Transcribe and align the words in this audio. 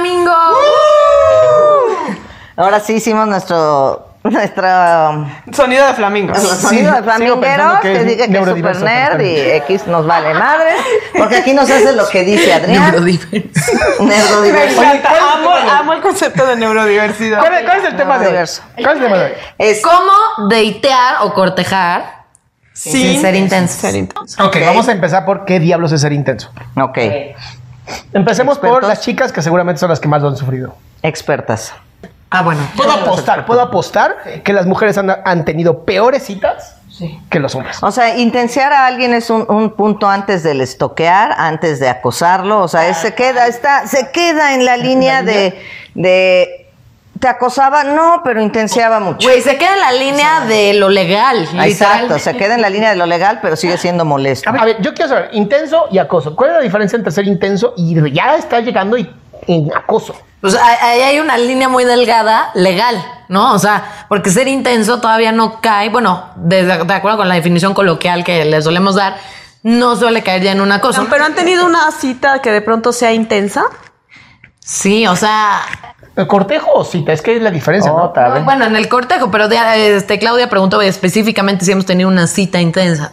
flamingo. 0.00 0.32
Ahora 2.56 2.80
sí 2.80 2.94
hicimos 2.94 3.26
nuestro 3.26 4.06
nuestro 4.22 4.66
Sonido 5.50 5.86
de 5.86 5.94
flamingo. 5.94 6.34
sonido 6.34 6.94
de 6.94 7.02
pensando 7.02 7.80
que 7.80 7.88
que 7.88 7.96
es 8.00 8.06
diga 8.06 8.26
que 8.26 8.38
es 8.38 8.48
super 8.48 8.76
nerd 8.82 9.20
y 9.22 9.36
X 9.62 9.86
nos 9.86 10.06
vale 10.06 10.34
madre, 10.34 10.72
porque 11.16 11.36
aquí 11.36 11.54
nos 11.54 11.70
hace 11.70 11.94
lo 11.94 12.06
que 12.06 12.22
dice 12.22 12.52
Adrián. 12.52 12.82
Neurodiverso. 12.82 13.72
Me 14.00 14.16
Neurodiverso. 14.18 14.82
encanta. 14.82 15.10
Amo, 15.34 15.50
amo 15.50 15.92
el 15.94 16.00
concepto 16.02 16.44
de 16.46 16.56
neurodiversidad. 16.56 17.38
¿Cuál, 17.40 17.54
es- 17.54 17.62
cuál 17.64 17.78
es 17.78 17.84
el 17.86 17.96
tema 17.96 18.18
de 18.18 18.26
hoy? 18.28 18.34
¿Cuál 18.34 18.48
es 18.78 18.86
el 18.86 19.00
tema 19.04 19.16
de 19.18 19.24
hoy? 19.24 19.32
Es 19.56 19.80
¿Cómo 19.82 20.48
datear 20.50 21.14
o 21.22 21.32
cortejar 21.32 22.24
sin 22.74 23.22
ser 23.22 23.34
intenso? 23.36 23.80
Ser 23.80 23.94
intenso. 23.94 24.44
Ok, 24.44 24.56
vamos 24.66 24.86
a 24.88 24.92
empezar 24.92 25.24
por 25.24 25.46
qué 25.46 25.58
diablos 25.60 25.92
es 25.92 26.02
ser 26.02 26.12
intenso. 26.12 26.50
Ok, 26.78 26.98
Empecemos 28.12 28.58
por 28.58 28.68
Expertos. 28.68 28.88
las 28.88 29.00
chicas 29.00 29.32
que 29.32 29.42
seguramente 29.42 29.78
son 29.80 29.88
las 29.90 30.00
que 30.00 30.08
más 30.08 30.22
lo 30.22 30.28
han 30.28 30.36
sufrido. 30.36 30.74
expertas. 31.02 31.72
Ah, 32.32 32.42
bueno. 32.42 32.60
Puedo 32.76 32.92
apostar, 32.92 33.44
puedo 33.46 33.60
apostar 33.60 34.16
que 34.44 34.52
las 34.52 34.64
mujeres 34.66 34.96
han, 34.98 35.10
han 35.24 35.44
tenido 35.44 35.84
peores 35.84 36.22
citas 36.24 36.76
que 37.30 37.40
los 37.40 37.54
hombres. 37.54 37.78
O 37.82 37.90
sea, 37.90 38.18
intensiar 38.18 38.72
a 38.74 38.86
alguien 38.86 39.14
es 39.14 39.30
un, 39.30 39.46
un 39.48 39.70
punto 39.70 40.06
antes 40.08 40.42
del 40.42 40.60
estoquear, 40.60 41.34
antes 41.38 41.80
de 41.80 41.88
acosarlo. 41.88 42.60
O 42.60 42.68
sea, 42.68 42.88
es- 42.88 42.98
se 42.98 43.14
queda, 43.14 43.46
está, 43.46 43.86
se 43.86 44.10
queda 44.12 44.54
en 44.54 44.64
la 44.66 44.76
línea 44.76 45.22
de, 45.22 45.58
de 45.94 46.59
¿te 47.20 47.28
acosaba? 47.28 47.84
No, 47.84 48.22
pero 48.24 48.40
intensiaba 48.40 48.98
mucho. 48.98 49.28
Güey, 49.28 49.42
se 49.42 49.56
queda 49.56 49.74
en 49.74 49.80
la 49.80 49.92
línea 49.92 50.40
de 50.46 50.74
lo 50.74 50.88
legal. 50.88 51.46
Exacto, 51.62 52.18
se 52.18 52.36
queda 52.36 52.54
en 52.54 52.62
la 52.62 52.70
línea 52.70 52.90
de 52.90 52.96
lo 52.96 53.06
legal, 53.06 53.38
pero 53.42 53.56
sigue 53.56 53.76
siendo 53.76 54.04
molesto. 54.04 54.48
A 54.50 54.64
ver, 54.64 54.80
yo 54.80 54.94
quiero 54.94 55.10
saber, 55.10 55.30
intenso 55.32 55.86
y 55.90 55.98
acoso. 55.98 56.34
¿Cuál 56.34 56.50
es 56.50 56.56
la 56.56 56.62
diferencia 56.62 56.96
entre 56.96 57.12
ser 57.12 57.26
intenso 57.26 57.74
y 57.76 57.94
ya 58.12 58.36
está 58.36 58.60
llegando 58.60 58.96
y, 58.96 59.08
en 59.46 59.70
acoso? 59.74 60.14
Pues 60.40 60.54
ahí 60.54 60.76
ahí 60.80 61.00
hay 61.02 61.20
una 61.20 61.36
línea 61.36 61.68
muy 61.68 61.84
delgada 61.84 62.50
legal, 62.54 62.96
¿no? 63.28 63.52
O 63.52 63.58
sea, 63.58 64.06
porque 64.08 64.30
ser 64.30 64.48
intenso 64.48 64.98
todavía 64.98 65.32
no 65.32 65.60
cae, 65.60 65.90
bueno, 65.90 66.30
de, 66.36 66.64
de 66.64 66.94
acuerdo 66.94 67.18
con 67.18 67.28
la 67.28 67.34
definición 67.34 67.74
coloquial 67.74 68.24
que 68.24 68.46
le 68.46 68.62
solemos 68.62 68.94
dar, 68.94 69.18
no 69.62 69.96
suele 69.96 70.22
caer 70.22 70.42
ya 70.42 70.52
en 70.52 70.62
una 70.62 70.80
cosa. 70.80 71.04
Pero 71.10 71.24
han 71.26 71.34
tenido 71.34 71.66
una 71.66 71.90
cita 71.90 72.40
que 72.40 72.50
de 72.50 72.62
pronto 72.62 72.94
sea 72.94 73.12
intensa. 73.12 73.64
Sí, 74.60 75.06
o 75.06 75.16
sea, 75.16 75.60
¿El 76.16 76.26
cortejo 76.26 76.72
o 76.74 76.84
cita? 76.84 77.12
Es 77.12 77.22
que 77.22 77.36
es 77.36 77.42
la 77.42 77.50
diferencia, 77.50 77.90
¿no? 77.92 78.04
Otra 78.04 78.28
vez. 78.30 78.44
bueno, 78.44 78.64
en 78.66 78.76
el 78.76 78.88
cortejo, 78.88 79.30
pero 79.30 79.48
de- 79.48 79.96
este, 79.96 80.18
Claudia 80.18 80.48
preguntó 80.50 80.80
específicamente 80.82 81.64
si 81.64 81.72
hemos 81.72 81.86
tenido 81.86 82.08
una 82.08 82.26
cita 82.26 82.60
intensa. 82.60 83.12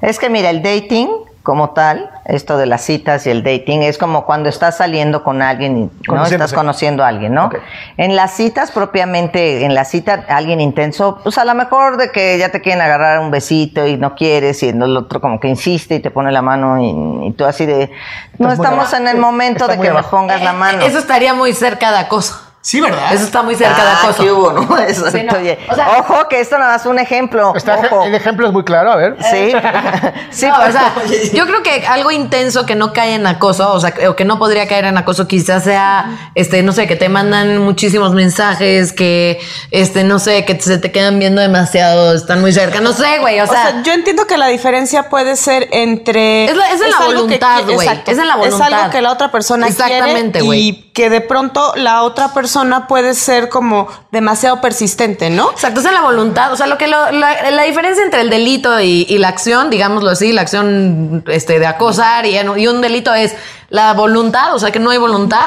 Es 0.00 0.18
que 0.18 0.30
mira, 0.30 0.50
el 0.50 0.62
dating 0.62 1.08
como 1.42 1.70
tal, 1.70 2.08
esto 2.24 2.56
de 2.56 2.66
las 2.66 2.82
citas 2.82 3.26
y 3.26 3.30
el 3.30 3.42
dating, 3.42 3.82
es 3.82 3.98
como 3.98 4.24
cuando 4.24 4.48
estás 4.48 4.76
saliendo 4.76 5.24
con 5.24 5.42
alguien, 5.42 5.76
y- 5.76 5.90
¿no? 6.10 6.24
Estás 6.24 6.52
conociendo 6.52 7.02
a 7.02 7.08
alguien, 7.08 7.34
¿no? 7.34 7.50
En 7.96 8.14
las 8.14 8.32
citas 8.32 8.70
propiamente, 8.70 9.64
en 9.64 9.74
la 9.74 9.84
cita, 9.84 10.24
alguien 10.28 10.60
intenso, 10.60 11.18
pues 11.22 11.38
a 11.38 11.44
lo 11.44 11.54
mejor 11.54 11.96
de 11.96 12.12
que 12.12 12.38
ya 12.38 12.50
te 12.50 12.60
quieren 12.60 12.80
agarrar 12.80 13.18
un 13.18 13.30
besito 13.32 13.86
y 13.86 13.96
no 13.96 14.14
quieres 14.14 14.62
y 14.62 14.68
el 14.68 14.96
otro 14.96 15.20
como 15.20 15.40
que 15.40 15.48
insiste 15.48 15.96
y 15.96 16.00
te 16.00 16.10
pone 16.12 16.30
la 16.30 16.42
mano 16.42 16.80
y, 16.80 17.26
y 17.28 17.32
tú 17.32 17.44
así 17.44 17.66
de, 17.66 17.90
no 18.38 18.52
estamos 18.52 18.78
abajo. 18.92 18.96
en 18.96 19.08
el 19.08 19.16
momento 19.18 19.64
Está 19.64 19.72
de 19.72 19.78
que 19.78 19.82
me 19.90 19.98
abajo. 19.98 20.10
pongas 20.16 20.40
la 20.42 20.52
mano. 20.52 20.82
Eso 20.84 20.98
estaría 20.98 21.34
muy 21.34 21.52
cerca 21.54 21.90
de 21.90 21.98
acoso. 21.98 22.38
Sí, 22.62 22.80
¿verdad? 22.80 23.12
Eso 23.12 23.24
está 23.24 23.42
muy 23.42 23.56
cerca 23.56 23.74
de 23.84 23.90
Ah, 23.90 23.98
acoso. 24.04 24.22
¿qué 24.22 24.30
hubo, 24.30 24.52
no? 24.52 24.78
Eso, 24.86 25.10
Sí, 25.10 25.22
no. 25.24 25.36
oye, 25.36 25.58
O 25.68 25.74
sea- 25.74 25.98
ojo, 25.98 26.28
que 26.28 26.40
esto 26.40 26.56
nada 26.58 26.72
más 26.74 26.82
es 26.82 26.86
un 26.86 26.98
ejemplo. 27.00 27.52
Está- 27.56 27.80
ojo. 27.90 28.04
el 28.04 28.14
ejemplo 28.14 28.46
es 28.46 28.52
muy 28.52 28.62
claro, 28.62 28.92
a 28.92 28.96
ver. 28.96 29.16
Sí, 29.20 29.52
sí, 30.30 30.46
No, 30.46 30.58
o 30.68 30.70
sea, 30.72 30.94
yo 31.32 31.44
creo 31.46 31.62
que 31.64 31.84
algo 31.86 32.10
intenso 32.12 32.64
que 32.64 32.76
no 32.76 32.92
cae 32.92 33.14
en 33.14 33.26
acoso, 33.26 33.72
o 33.72 33.80
sea, 33.80 33.92
o 34.08 34.14
que 34.14 34.24
no 34.24 34.38
podría 34.38 34.68
caer 34.68 34.84
en 34.84 34.96
acoso, 34.96 35.26
quizás 35.26 35.64
sea, 35.64 36.30
este, 36.36 36.62
no 36.62 36.70
sé, 36.72 36.86
que 36.86 36.94
te 36.94 37.08
mandan 37.08 37.58
muchísimos 37.58 38.12
mensajes, 38.14 38.92
que, 38.92 39.40
este, 39.72 40.04
no 40.04 40.20
sé, 40.20 40.44
que 40.44 40.60
se 40.60 40.78
te 40.78 40.92
quedan 40.92 41.18
viendo 41.18 41.40
demasiado, 41.42 42.14
están 42.14 42.40
muy 42.40 42.52
cerca, 42.52 42.80
no 42.80 42.92
sé, 42.92 43.18
güey, 43.18 43.40
o 43.40 43.44
O 43.44 43.46
sea, 43.48 43.70
sea, 43.72 43.82
yo 43.82 43.92
entiendo 43.92 44.26
que 44.28 44.38
la 44.38 44.46
diferencia 44.46 45.08
puede 45.08 45.34
ser 45.34 45.68
entre. 45.72 46.44
Es 46.44 46.56
la- 46.56 46.70
es 46.70 46.80
en 46.80 46.90
la 46.90 46.98
voluntad, 47.06 47.62
güey. 47.64 47.88
Es 48.06 48.18
en 48.18 48.26
la 48.28 48.34
Es 48.34 48.38
voluntad. 48.38 48.72
algo 48.72 48.90
que 48.90 49.02
la 49.02 49.10
otra 49.10 49.32
persona 49.32 49.66
Exactamente, 49.66 50.38
quiere 50.38 50.46
güey. 50.46 50.91
Que 50.92 51.08
de 51.08 51.20
pronto 51.22 51.72
la 51.76 52.02
otra 52.02 52.34
persona 52.34 52.86
puede 52.86 53.14
ser 53.14 53.48
como 53.48 53.88
demasiado 54.10 54.60
persistente, 54.60 55.30
¿no? 55.30 55.50
Exacto, 55.50 55.80
es 55.80 55.86
en 55.86 55.94
la 55.94 56.02
voluntad. 56.02 56.52
O 56.52 56.56
sea, 56.56 56.66
lo 56.66 56.76
que 56.76 56.86
lo- 56.86 57.10
la, 57.12 57.50
la 57.50 57.62
diferencia 57.62 58.04
entre 58.04 58.20
el 58.20 58.28
delito 58.30 58.78
y, 58.80 59.06
y 59.08 59.18
la 59.18 59.28
acción, 59.28 59.70
digámoslo 59.70 60.10
así, 60.10 60.32
la 60.32 60.42
acción 60.42 61.24
este, 61.28 61.58
de 61.58 61.66
acosar 61.66 62.26
y, 62.26 62.36
y 62.38 62.66
un 62.66 62.80
delito 62.82 63.14
es 63.14 63.34
la 63.70 63.94
voluntad, 63.94 64.54
o 64.54 64.58
sea, 64.58 64.70
que 64.70 64.78
no 64.80 64.90
hay 64.90 64.98
voluntad 64.98 65.46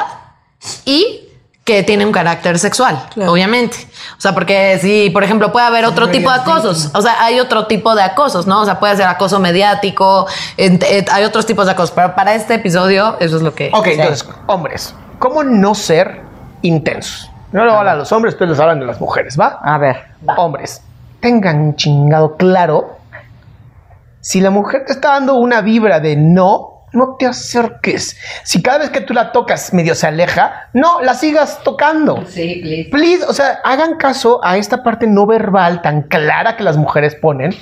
y 0.84 1.22
que 1.64 1.82
tiene 1.82 2.06
un 2.06 2.12
carácter 2.12 2.58
sexual, 2.60 3.08
Claro. 3.14 3.32
obviamente. 3.32 3.76
O 4.16 4.20
sea, 4.20 4.34
porque 4.34 4.78
si, 4.80 5.10
por 5.10 5.24
ejemplo, 5.24 5.50
puede 5.50 5.66
haber 5.66 5.84
otro 5.84 6.08
tipo 6.10 6.30
de 6.30 6.36
acosos. 6.40 6.90
O 6.94 7.02
sea, 7.02 7.24
hay 7.24 7.40
otro 7.40 7.66
tipo 7.66 7.94
de 7.96 8.02
acosos, 8.02 8.46
¿no? 8.46 8.60
O 8.60 8.64
sea, 8.64 8.78
puede 8.78 8.96
ser 8.96 9.06
acoso 9.06 9.40
mediático, 9.40 10.26
hay 10.58 11.24
otros 11.24 11.44
tipos 11.44 11.66
de 11.66 11.72
acosos. 11.72 11.90
Pero 11.92 12.14
para 12.14 12.34
este 12.34 12.54
episodio, 12.54 13.16
eso 13.20 13.36
es 13.36 13.42
lo 13.42 13.52
que. 13.54 13.70
Ok, 13.72 13.86
entonces, 13.88 14.28
hombres, 14.46 14.94
¿cómo 15.18 15.44
no 15.44 15.74
ser 15.74 16.20
intensos? 16.62 17.30
No 17.52 17.64
le 17.64 17.72
hablan 17.72 17.98
los 17.98 18.12
hombres, 18.12 18.34
ustedes 18.34 18.50
les 18.50 18.60
hablan 18.60 18.80
de 18.80 18.86
las 18.86 19.00
mujeres, 19.00 19.38
¿va? 19.38 19.58
a 19.62 19.78
ver. 19.78 19.96
Hombres, 20.36 20.82
tengan 21.20 21.76
chingado 21.76 22.36
claro. 22.36 22.96
Si 24.20 24.40
la 24.40 24.50
mujer 24.50 24.84
te 24.86 24.92
está 24.92 25.12
dando 25.12 25.34
una 25.34 25.60
vibra 25.60 26.00
de 26.00 26.16
no, 26.16 26.76
no 26.92 27.16
te 27.16 27.26
acerques. 27.26 28.16
Si 28.42 28.62
cada 28.62 28.78
vez 28.78 28.90
que 28.90 29.00
tú 29.00 29.14
la 29.14 29.30
tocas 29.30 29.72
medio 29.72 29.94
se 29.94 30.06
aleja, 30.08 30.68
no 30.72 31.00
la 31.00 31.14
sigas 31.14 31.60
tocando. 31.62 32.24
Sí, 32.26 32.60
please. 32.62 32.88
Please, 32.90 33.24
o 33.24 33.32
sea, 33.32 33.60
hagan 33.64 33.96
caso 33.96 34.40
a 34.42 34.56
esta 34.56 34.82
parte 34.82 35.06
no 35.06 35.26
verbal 35.26 35.82
tan 35.82 36.02
clara 36.02 36.56
que 36.56 36.64
las 36.64 36.76
mujeres 36.76 37.14
ponen 37.14 37.54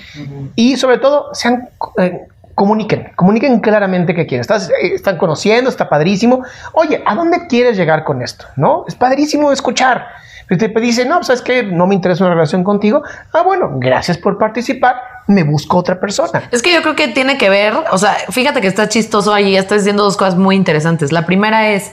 y 0.56 0.76
sobre 0.76 0.98
todo 0.98 1.34
sean 1.34 1.68
eh, 1.98 2.26
comuniquen, 2.54 3.12
comuniquen 3.16 3.60
claramente 3.60 4.14
qué 4.14 4.26
quieren. 4.26 4.40
Estás, 4.40 4.70
eh, 4.70 4.94
están 4.94 5.18
conociendo, 5.18 5.70
está 5.70 5.88
padrísimo. 5.88 6.44
Oye, 6.72 7.02
¿a 7.04 7.14
dónde 7.14 7.46
quieres 7.46 7.76
llegar 7.76 8.04
con 8.04 8.22
esto? 8.22 8.46
¿No? 8.56 8.84
Es 8.86 8.94
padrísimo 8.94 9.52
escuchar. 9.52 10.06
Y 10.50 10.56
te 10.56 10.68
dice, 10.68 11.06
no, 11.06 11.22
¿sabes 11.22 11.40
qué? 11.40 11.62
No 11.62 11.86
me 11.86 11.94
interesa 11.94 12.24
una 12.24 12.34
relación 12.34 12.64
contigo. 12.64 13.02
Ah, 13.32 13.42
bueno, 13.42 13.70
gracias 13.76 14.18
por 14.18 14.36
participar. 14.36 14.96
Me 15.26 15.42
busco 15.42 15.78
otra 15.78 15.98
persona. 15.98 16.42
Es 16.50 16.60
que 16.60 16.72
yo 16.72 16.82
creo 16.82 16.94
que 16.94 17.08
tiene 17.08 17.38
que 17.38 17.48
ver, 17.48 17.74
o 17.90 17.96
sea, 17.96 18.14
fíjate 18.30 18.60
que 18.60 18.66
está 18.66 18.88
chistoso 18.88 19.32
ahí, 19.32 19.56
estás 19.56 19.78
diciendo 19.78 20.04
dos 20.04 20.18
cosas 20.18 20.36
muy 20.36 20.54
interesantes. 20.54 21.12
La 21.12 21.24
primera 21.24 21.70
es 21.70 21.92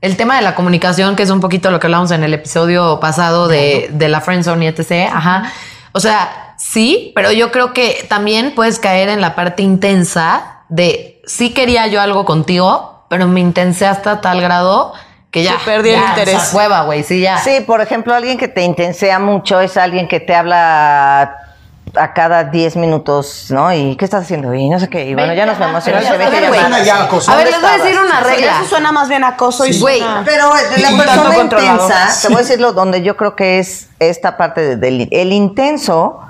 el 0.00 0.16
tema 0.16 0.36
de 0.36 0.42
la 0.42 0.56
comunicación, 0.56 1.14
que 1.14 1.22
es 1.22 1.30
un 1.30 1.40
poquito 1.40 1.70
lo 1.70 1.78
que 1.78 1.86
hablamos 1.86 2.10
en 2.10 2.24
el 2.24 2.34
episodio 2.34 2.98
pasado 2.98 3.46
de, 3.46 3.88
de 3.92 4.08
la 4.08 4.20
friendzone 4.20 4.64
y 4.64 4.68
etc. 4.68 5.10
Ajá. 5.12 5.52
O 5.92 6.00
sea, 6.00 6.43
sí, 6.70 7.12
pero 7.14 7.30
yo 7.32 7.50
creo 7.52 7.72
que 7.72 8.06
también 8.08 8.54
puedes 8.54 8.78
caer 8.78 9.08
en 9.08 9.20
la 9.20 9.34
parte 9.34 9.62
intensa 9.62 10.62
de 10.68 11.20
sí 11.26 11.52
quería 11.52 11.86
yo 11.86 12.00
algo 12.00 12.24
contigo, 12.24 13.04
pero 13.08 13.26
me 13.28 13.40
intensé 13.40 13.86
hasta 13.86 14.20
tal 14.20 14.40
grado 14.40 14.92
que 15.30 15.42
ya. 15.42 15.58
Que 15.58 15.64
perdí 15.64 15.90
el 15.90 16.00
interés. 16.00 16.36
o 16.36 16.40
sea, 16.40 16.56
hueva, 16.58 16.82
güey, 16.82 17.02
sí, 17.02 17.20
ya. 17.20 17.38
Sí, 17.38 17.60
por 17.66 17.80
ejemplo, 17.80 18.14
alguien 18.14 18.38
que 18.38 18.48
te 18.48 18.62
intensea 18.62 19.18
mucho 19.18 19.60
es 19.60 19.76
alguien 19.76 20.08
que 20.08 20.20
te 20.20 20.34
habla 20.34 21.38
a 21.96 22.12
cada 22.14 22.44
10 22.44 22.76
minutos, 22.76 23.46
¿no? 23.50 23.72
¿Y 23.72 23.94
qué 23.96 24.04
estás 24.06 24.24
haciendo? 24.24 24.52
Y 24.54 24.68
no 24.68 24.80
sé 24.80 24.88
qué. 24.88 25.04
Y 25.04 25.14
bueno, 25.14 25.34
ya 25.34 25.44
nos 25.46 25.60
a 25.60 26.48
güey. 26.48 26.60
llamar. 26.60 26.82
ya 26.84 27.02
acoso. 27.04 27.30
A 27.30 27.36
ver, 27.36 27.46
les 27.46 27.54
¿Dónde 27.60 27.68
voy 27.68 27.80
a 27.80 27.84
decir 27.84 28.00
una 28.00 28.20
regla. 28.20 28.52
Eso 28.60 28.68
suena 28.70 28.90
más 28.90 29.08
bien 29.08 29.22
acoso 29.22 29.66
y 29.66 29.78
Güey, 29.78 29.98
suena- 30.00 30.22
Pero 30.24 30.50
la 30.78 30.90
un 30.90 30.96
tanto 30.98 31.12
persona 31.30 31.36
intensa, 31.36 32.08
te 32.22 32.28
voy 32.28 32.36
a 32.36 32.40
decir 32.40 32.60
lo 32.60 32.72
donde 32.72 33.02
yo 33.02 33.16
creo 33.16 33.36
que 33.36 33.58
es 33.58 33.88
esta 34.00 34.36
parte 34.36 34.60
de- 34.62 34.76
del 34.76 35.08
el 35.12 35.32
intenso 35.32 36.20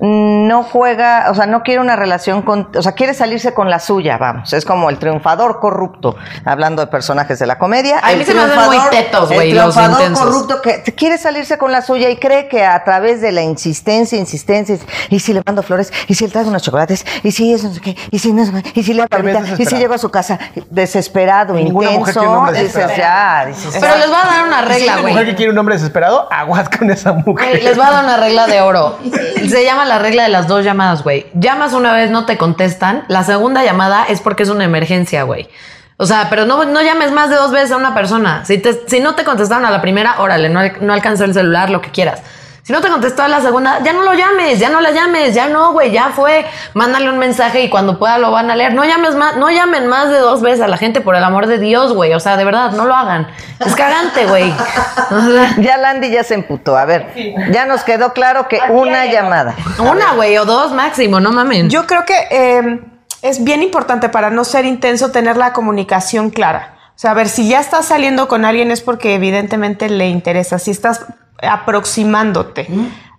no 0.00 0.62
juega, 0.62 1.26
o 1.30 1.34
sea, 1.34 1.46
no 1.46 1.62
quiere 1.62 1.80
una 1.80 1.96
relación 1.96 2.42
con, 2.42 2.68
o 2.76 2.82
sea, 2.82 2.92
quiere 2.92 3.14
salirse 3.14 3.54
con 3.54 3.68
la 3.70 3.78
suya, 3.80 4.16
vamos, 4.18 4.52
es 4.52 4.64
como 4.64 4.90
el 4.90 4.98
triunfador 4.98 5.58
corrupto, 5.60 6.16
hablando 6.44 6.82
de 6.82 6.88
personajes 6.88 7.38
de 7.38 7.46
la 7.46 7.58
comedia. 7.58 7.98
A 7.98 8.08
mí 8.08 8.12
el 8.20 8.24
se 8.26 8.34
me 8.34 8.40
hacen 8.42 8.56
muy 8.66 8.76
triunfador- 8.76 8.90
tetos, 8.90 9.32
güey, 9.32 9.50
El 9.50 9.56
los 9.56 9.74
triunfador 9.74 10.00
intensos. 10.02 10.24
corrupto 10.26 10.62
que 10.62 10.82
quiere 10.94 11.18
salirse 11.18 11.58
con 11.58 11.72
la 11.72 11.82
suya 11.82 12.10
y 12.10 12.16
cree 12.16 12.48
que 12.48 12.64
a 12.64 12.82
través 12.84 13.20
de 13.20 13.32
la 13.32 13.42
insistencia, 13.42 14.18
insistencia, 14.18 14.76
y 15.10 15.18
si 15.20 15.32
le 15.32 15.42
mando 15.44 15.62
flores, 15.62 15.92
y 16.06 16.14
si 16.14 16.24
le 16.26 16.30
traigo 16.30 16.50
unos 16.50 16.62
chocolates, 16.62 17.04
y 17.22 17.32
si 17.32 17.52
eso 17.52 17.68
no 17.68 17.74
sé 17.74 17.80
qué, 17.80 17.96
y 18.10 18.18
si 18.18 18.32
no 18.32 18.44
sé 18.44 18.52
qué, 18.62 18.72
y 18.74 18.82
si 18.82 18.94
le 18.94 19.02
ahorita, 19.10 19.42
y 19.58 19.66
si 19.66 19.76
llego 19.76 19.94
a 19.94 19.98
su 19.98 20.10
casa 20.10 20.38
desesperado, 20.70 21.54
Ninguna 21.54 21.90
mujer 21.90 22.14
quiere 22.14 22.28
un 22.28 22.34
intenso, 22.34 22.38
hombre 22.48 22.62
dices 22.62 22.96
ya, 22.96 23.44
dices, 23.46 23.76
Pero 23.80 23.96
les 23.96 24.06
voy 24.06 24.16
a 24.16 24.26
dar 24.26 24.46
una 24.46 24.60
Si 24.62 24.66
regla, 24.68 24.92
una 24.92 25.00
güey. 25.02 25.12
mujer 25.14 25.26
que 25.28 25.34
quiere 25.34 25.52
un 25.52 25.58
hombre 25.58 25.74
desesperado, 25.74 26.28
aguas 26.32 26.68
con 26.68 26.90
esa 26.90 27.12
mujer. 27.12 27.62
Les 27.62 27.76
voy 27.76 27.84
a 27.86 27.90
dar 27.90 28.04
una 28.04 28.16
regla 28.16 28.46
de 28.46 28.60
oro. 28.60 28.98
Se 29.48 29.64
llama 29.64 29.84
la 29.88 29.98
regla 29.98 30.22
de 30.22 30.28
las 30.28 30.46
dos 30.46 30.64
llamadas, 30.64 31.02
güey. 31.02 31.26
Llamas 31.34 31.72
una 31.72 31.92
vez, 31.92 32.10
no 32.10 32.24
te 32.26 32.36
contestan. 32.38 33.04
La 33.08 33.24
segunda 33.24 33.64
llamada 33.64 34.04
es 34.08 34.20
porque 34.20 34.44
es 34.44 34.48
una 34.48 34.64
emergencia, 34.64 35.24
güey. 35.24 35.48
O 35.96 36.06
sea, 36.06 36.28
pero 36.30 36.46
no, 36.46 36.64
no 36.64 36.80
llames 36.80 37.10
más 37.10 37.28
de 37.28 37.34
dos 37.36 37.50
veces 37.50 37.72
a 37.72 37.76
una 37.76 37.92
persona. 37.94 38.44
Si, 38.44 38.58
te- 38.58 38.86
si 38.86 39.00
no 39.00 39.16
te 39.16 39.24
contestaron 39.24 39.64
a 39.66 39.70
la 39.70 39.80
primera, 39.80 40.20
órale, 40.20 40.48
no, 40.48 40.60
no 40.80 40.92
alcanzó 40.92 41.24
el 41.24 41.34
celular, 41.34 41.70
lo 41.70 41.80
que 41.80 41.90
quieras. 41.90 42.22
Si 42.68 42.72
no 42.74 42.82
te 42.82 42.90
contestó 42.90 43.22
a 43.22 43.28
la 43.28 43.40
segunda, 43.40 43.82
ya 43.82 43.94
no 43.94 44.02
lo 44.02 44.12
llames, 44.12 44.58
ya 44.58 44.68
no 44.68 44.82
la 44.82 44.90
llames, 44.90 45.34
ya 45.34 45.48
no, 45.48 45.72
güey, 45.72 45.90
ya 45.90 46.10
fue. 46.10 46.44
Mándale 46.74 47.08
un 47.08 47.16
mensaje 47.16 47.62
y 47.62 47.70
cuando 47.70 47.98
pueda 47.98 48.18
lo 48.18 48.30
van 48.30 48.50
a 48.50 48.56
leer. 48.56 48.74
No 48.74 48.84
llames 48.84 49.14
más, 49.14 49.38
no 49.38 49.50
llamen 49.50 49.86
más 49.86 50.10
de 50.10 50.18
dos 50.18 50.42
veces 50.42 50.60
a 50.60 50.68
la 50.68 50.76
gente 50.76 51.00
por 51.00 51.16
el 51.16 51.24
amor 51.24 51.46
de 51.46 51.58
Dios, 51.58 51.94
güey. 51.94 52.12
O 52.12 52.20
sea, 52.20 52.36
de 52.36 52.44
verdad, 52.44 52.72
no 52.72 52.84
lo 52.84 52.94
hagan. 52.94 53.26
Es 53.58 53.74
cagante, 53.74 54.26
güey. 54.26 54.52
O 55.10 55.18
sea, 55.18 55.56
Ya 55.56 55.78
Landy 55.78 56.10
ya 56.10 56.22
se 56.22 56.34
emputó. 56.34 56.76
A 56.76 56.84
ver, 56.84 57.06
ya 57.50 57.64
nos 57.64 57.84
quedó 57.84 58.12
claro 58.12 58.48
que 58.48 58.60
una 58.68 59.06
llamada. 59.06 59.54
una, 59.78 60.12
güey, 60.12 60.36
o 60.36 60.44
dos 60.44 60.72
máximo, 60.72 61.20
no 61.20 61.32
mamen. 61.32 61.70
Yo 61.70 61.86
creo 61.86 62.04
que 62.04 62.18
eh, 62.30 62.80
es 63.22 63.44
bien 63.44 63.62
importante 63.62 64.10
para 64.10 64.28
no 64.28 64.44
ser 64.44 64.66
intenso 64.66 65.10
tener 65.10 65.38
la 65.38 65.54
comunicación 65.54 66.28
clara. 66.28 66.74
O 66.90 66.98
sea, 66.98 67.12
a 67.12 67.14
ver, 67.14 67.30
si 67.30 67.48
ya 67.48 67.60
estás 67.60 67.86
saliendo 67.86 68.28
con 68.28 68.44
alguien 68.44 68.70
es 68.70 68.82
porque 68.82 69.14
evidentemente 69.14 69.88
le 69.88 70.08
interesa. 70.08 70.58
Si 70.58 70.70
estás 70.70 71.06
aproximándote 71.42 72.66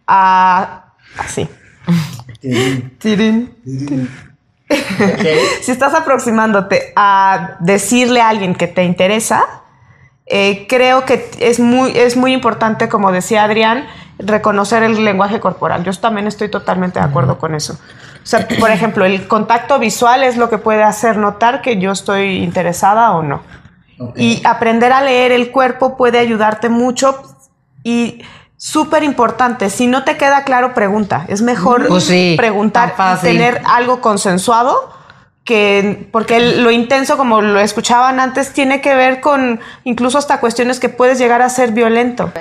a... 0.07 0.85
Así. 1.17 1.47
Tirín. 2.99 3.55
si 5.61 5.71
estás 5.71 5.93
aproximándote 5.93 6.93
a 6.95 7.57
decirle 7.59 8.21
a 8.21 8.29
alguien 8.29 8.55
que 8.55 8.67
te 8.67 8.83
interesa, 8.83 9.45
eh, 10.25 10.67
creo 10.67 11.05
que 11.05 11.29
es 11.39 11.59
muy, 11.59 11.91
es 11.97 12.15
muy 12.15 12.33
importante, 12.33 12.87
como 12.87 13.11
decía 13.11 13.43
Adrián, 13.43 13.87
reconocer 14.19 14.83
el 14.83 15.03
lenguaje 15.03 15.39
corporal. 15.39 15.83
Yo 15.83 15.91
también 15.93 16.27
estoy 16.27 16.49
totalmente 16.49 16.99
de 16.99 17.05
acuerdo 17.05 17.39
con 17.39 17.55
eso. 17.55 17.73
O 18.21 18.25
sea, 18.25 18.47
por 18.59 18.69
ejemplo, 18.69 19.05
el 19.05 19.27
contacto 19.27 19.79
visual 19.79 20.23
es 20.23 20.37
lo 20.37 20.49
que 20.49 20.59
puede 20.59 20.83
hacer 20.83 21.17
notar 21.17 21.61
que 21.61 21.79
yo 21.79 21.91
estoy 21.91 22.43
interesada 22.43 23.11
o 23.11 23.23
no. 23.23 23.41
Y 24.15 24.41
aprender 24.45 24.93
a 24.93 25.01
leer 25.01 25.31
el 25.31 25.51
cuerpo 25.51 25.97
puede 25.97 26.19
ayudarte 26.19 26.69
mucho 26.69 27.21
y 27.83 28.21
súper 28.57 29.03
importante, 29.03 29.69
si 29.69 29.87
no 29.87 30.03
te 30.03 30.17
queda 30.17 30.43
claro, 30.43 30.73
pregunta. 30.73 31.25
Es 31.29 31.41
mejor 31.41 31.87
Pues 31.87 32.03
sí, 32.05 32.35
preguntar 32.37 32.93
tener 33.21 33.61
algo 33.65 34.01
consensuado 34.01 34.91
que 35.45 36.07
porque 36.11 36.37
el- 36.37 36.63
lo 36.63 36.69
intenso 36.69 37.17
como 37.17 37.41
lo 37.41 37.59
escuchaban 37.59 38.19
antes 38.19 38.53
tiene 38.53 38.81
que 38.81 38.93
ver 38.95 39.21
con 39.21 39.59
incluso 39.83 40.17
hasta 40.17 40.39
cuestiones 40.39 40.79
que 40.79 40.89
puedes 40.89 41.17
llegar 41.17 41.41
a 41.41 41.49
ser 41.49 41.71
violento. 41.71 42.31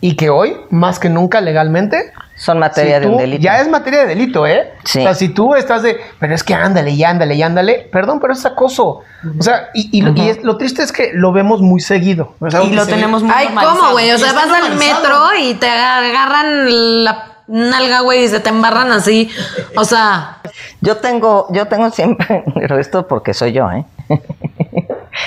Y 0.00 0.16
que 0.16 0.30
hoy, 0.30 0.56
más 0.70 0.98
que 0.98 1.08
nunca 1.08 1.40
legalmente, 1.40 2.12
Son 2.42 2.58
materia 2.58 2.96
si 2.98 3.02
de 3.04 3.06
un 3.12 3.18
delito. 3.18 3.40
Ya 3.42 3.60
es 3.60 3.68
materia 3.68 4.00
de 4.00 4.06
delito, 4.06 4.46
¿eh? 4.48 4.72
Sí. 4.84 4.98
O 4.98 5.02
sea, 5.02 5.14
si 5.14 5.28
tú 5.28 5.54
estás 5.54 5.82
de, 5.82 6.00
pero 6.18 6.34
es 6.34 6.42
que 6.42 6.54
ándale 6.54 6.90
y 6.90 7.04
ándale 7.04 7.36
y 7.36 7.42
ándale, 7.42 7.88
perdón, 7.92 8.18
pero 8.20 8.32
es 8.32 8.44
acoso. 8.44 9.02
O 9.38 9.42
sea, 9.42 9.68
y, 9.74 9.88
y- 9.92 10.20
y 10.20 10.28
es- 10.28 10.42
lo 10.42 10.56
triste 10.56 10.82
es 10.82 10.90
que 10.90 11.10
lo 11.14 11.30
vemos 11.32 11.60
muy 11.60 11.80
seguido. 11.80 12.34
O 12.40 12.50
sea, 12.50 12.64
Y 12.64 12.72
lo 12.72 12.84
tenemos 12.86 13.22
muy 13.22 13.32
Ay. 13.32 13.48
¿cómo, 13.54 13.92
güey? 13.92 14.10
O 14.10 14.18
sea, 14.18 14.32
vas 14.32 14.44
al 14.50 14.60
normalizado. 14.70 15.02
metro 15.02 15.18
y 15.40 15.54
te 15.54 15.68
agarran 15.68 17.04
la 17.04 17.26
nalga, 17.46 18.00
güey, 18.00 18.24
y 18.24 18.28
se 18.28 18.40
te 18.40 18.48
embarran 18.48 18.90
así. 18.90 19.30
O 19.76 19.84
sea, 19.84 20.38
Yo 20.80 20.96
tengo, 20.96 21.46
yo 21.50 21.66
tengo 21.68 21.90
siempre, 21.90 22.42
pero 22.54 22.78
esto 22.78 23.06
porque 23.06 23.34
soy 23.34 23.52
yo, 23.52 23.70
¿eh? 23.70 23.84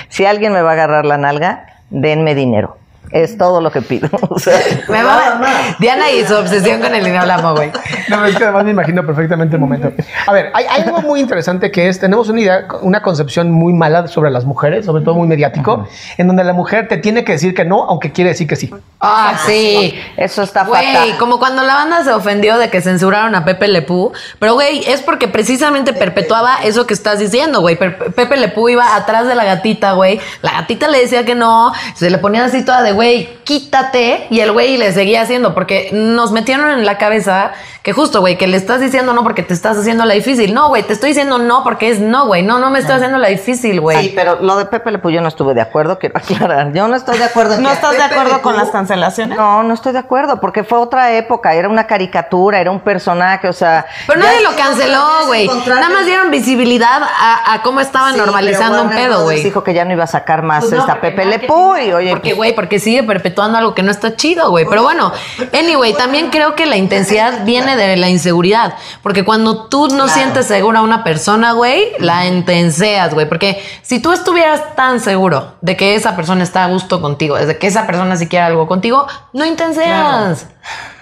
si 0.09 0.25
alguien 0.25 0.51
me 0.53 0.61
va 0.61 0.71
a 0.71 0.73
agarrar 0.73 1.05
la 1.05 1.17
nalga, 1.17 1.65
denme 1.89 2.35
dinero. 2.35 2.77
Es 3.15 3.37
todo 3.37 3.61
lo 3.61 3.71
que 3.71 3.81
pido. 3.81 4.09
O 4.29 4.37
sea, 4.39 4.59
me 4.89 5.01
va. 5.01 5.39
Diana 5.79 6.11
y 6.11 6.25
su 6.25 6.35
obsesión 6.35 6.81
con 6.81 6.93
el 6.93 7.05
dinero 7.05 7.25
la 7.25 7.35
amo, 7.35 7.53
güey. 7.55 7.71
No, 8.09 8.25
es 8.25 8.35
que 8.35 8.43
además 8.43 8.65
me 8.65 8.71
imagino 8.71 9.05
perfectamente 9.05 9.55
el 9.55 9.61
momento. 9.61 9.91
A 10.27 10.33
ver, 10.33 10.51
hay, 10.53 10.65
hay 10.69 10.81
algo 10.81 11.01
muy 11.01 11.21
interesante 11.21 11.71
que 11.71 11.87
es, 11.87 11.99
tenemos 11.99 12.27
una 12.27 12.41
idea, 12.41 12.67
una 12.81 13.01
concepción 13.01 13.51
muy 13.51 13.71
mala 13.71 14.07
sobre 14.07 14.31
las 14.31 14.43
mujeres, 14.43 14.85
sobre 14.85 15.03
todo 15.03 15.15
muy 15.15 15.27
mediático, 15.27 15.87
en 16.17 16.27
donde 16.27 16.43
la 16.43 16.51
mujer 16.51 16.89
te 16.89 16.97
tiene 16.97 17.23
que 17.23 17.31
decir 17.33 17.53
que 17.53 17.63
no, 17.63 17.83
aunque 17.85 18.11
quiere 18.11 18.31
decir 18.31 18.47
que 18.47 18.57
sí. 18.57 18.73
Ah, 18.99 19.37
sí. 19.45 19.97
Eso 20.17 20.41
está 20.43 20.63
Güey, 20.65 20.85
fatal. 20.85 21.17
como 21.17 21.39
cuando 21.39 21.63
la 21.63 21.75
banda 21.75 22.03
se 22.03 22.11
ofendió 22.11 22.57
de 22.57 22.69
que 22.69 22.81
censuraron 22.81 23.35
a 23.35 23.45
Pepe 23.45 23.67
Lepú. 23.69 24.11
Pero, 24.39 24.55
güey, 24.55 24.83
es 24.87 25.01
porque 25.01 25.27
precisamente 25.29 25.93
perpetuaba 25.93 26.57
eso 26.63 26.85
que 26.87 26.93
estás 26.93 27.19
diciendo, 27.19 27.61
güey. 27.61 27.77
Pepe 27.77 28.35
Lepú 28.35 28.67
iba 28.67 28.95
atrás 28.95 29.27
de 29.27 29.35
la 29.35 29.45
gatita, 29.45 29.93
güey. 29.93 30.19
La 30.41 30.51
gatita 30.51 30.87
le 30.89 30.99
decía 30.99 31.23
que 31.23 31.35
no. 31.35 31.71
Se 31.95 32.09
le 32.09 32.17
ponía 32.17 32.43
así 32.45 32.65
toda 32.65 32.81
de, 32.81 32.91
güey, 32.93 33.04
quítate. 33.43 34.27
Y 34.29 34.39
el 34.39 34.51
güey 34.51 34.77
le 34.77 34.91
seguía 34.93 35.21
haciendo. 35.21 35.53
Porque 35.53 35.89
nos 35.93 36.31
metieron 36.31 36.69
en 36.71 36.85
la 36.85 36.97
cabeza 36.97 37.51
que 37.83 37.93
justo, 37.93 38.19
güey, 38.19 38.35
que 38.37 38.47
le 38.47 38.57
estás 38.57 38.81
diciendo 38.81 39.13
no 39.13 39.21
porque 39.21 39.43
te 39.43 39.53
estás 39.53 39.77
haciendo 39.77 40.05
la 40.05 40.15
difícil. 40.15 40.53
No, 40.55 40.69
güey, 40.69 40.81
te 40.83 40.93
estoy 40.93 41.09
diciendo 41.09 41.37
no 41.37 41.63
porque 41.63 41.89
es 41.89 41.99
no, 41.99 42.25
güey. 42.25 42.41
No, 42.41 42.57
no 42.57 42.71
me 42.71 42.79
estoy 42.79 42.95
haciendo 42.95 43.19
la 43.19 43.27
difícil, 43.27 43.79
güey. 43.79 44.01
Sí, 44.01 44.13
pero 44.15 44.37
lo 44.41 44.57
de 44.57 44.65
Pepe 44.65 44.89
Le 44.91 44.97
Pew 44.97 45.11
yo 45.11 45.21
no 45.21 45.27
estuve 45.27 45.53
de 45.53 45.61
acuerdo, 45.61 45.99
quiero 45.99 46.17
aclarar. 46.19 46.73
Yo 46.73 46.87
no 46.87 46.95
estoy 46.95 47.17
de 47.19 47.25
acuerdo. 47.25 47.53
en 47.55 47.61
¿No 47.61 47.69
estás 47.71 47.95
de 47.95 48.01
acuerdo 48.03 48.41
con 48.41 48.55
las 48.55 48.69
cancelaciones? 48.71 49.37
No, 49.37 49.61
no 49.61 49.73
estoy 49.73 49.93
de 49.93 49.99
acuerdo, 49.99 50.39
porque 50.41 50.63
fue 50.63 50.79
otra 50.79 51.13
época, 51.13 51.53
era 51.53 51.69
una 51.69 51.85
caricatura, 51.85 52.59
era 52.59 52.71
un 52.71 52.79
personaje, 52.79 53.47
o 53.47 53.53
sea... 53.53 53.85
Pero 54.07 54.19
nadie 54.19 54.41
lo 54.41 54.55
canceló, 54.55 55.05
güey. 55.27 55.47
Nada 55.67 55.89
más 55.89 56.05
dieron 56.07 56.31
visibilidad 56.31 57.03
a, 57.03 57.53
a 57.53 57.61
cómo 57.61 57.81
estaban 57.81 58.13
Sí, 58.13 58.19
normalizando 58.19 58.81
un 58.83 58.89
pedo, 58.89 59.23
güey. 59.23 59.43
dijo 59.43 59.63
que 59.63 59.73
ya 59.75 59.85
no 59.85 59.91
iba 59.91 60.05
a 60.05 60.07
sacar 60.07 60.41
más 60.41 60.61
Pues 60.65 60.73
no, 60.73 60.79
esta 60.79 60.99
Pepe 60.99 61.25
Le 61.25 61.39
Pew 61.39 61.77
y 61.77 61.93
oye, 61.93 62.09
Porque, 62.11 62.33
güey, 62.33 62.55
porque 62.55 62.79
sigue 62.85 63.03
perpetuando 63.03 63.57
algo 63.57 63.73
que 63.73 63.81
no 63.81 63.89
está 63.89 64.15
chido, 64.15 64.51
güey. 64.51 64.65
Pero 64.69 64.83
bueno, 64.83 65.11
anyway, 65.53 65.93
también 65.93 66.29
creo 66.29 66.55
que 66.55 66.67
la 66.67 66.77
intensidad 66.77 67.43
viene 67.45 67.75
de 67.75 67.97
la 67.97 68.09
inseguridad. 68.09 68.75
Porque 69.01 69.25
cuando 69.25 69.65
tú 69.65 69.87
no 69.87 70.07
sientes 70.07 70.45
segura 70.45 70.79
a 70.79 70.83
una 70.83 71.03
persona, 71.03 71.53
güey, 71.53 71.93
la 71.99 72.27
intenseas, 72.27 73.13
güey. 73.13 73.27
Porque 73.27 73.61
si 73.81 73.99
tú 73.99 74.13
estuvieras 74.13 74.75
tan 74.75 74.99
seguro 74.99 75.55
de 75.61 75.75
que 75.75 75.95
esa 75.95 76.15
persona 76.15 76.43
está 76.43 76.63
a 76.63 76.67
gusto 76.67 77.01
contigo, 77.01 77.35
de 77.35 77.57
que 77.57 77.65
esa 77.65 77.87
persona 77.87 78.15
si 78.17 78.27
quiere 78.27 78.45
algo 78.45 78.67
contigo, 78.67 79.07
no 79.33 79.45
intenseas. 79.45 80.47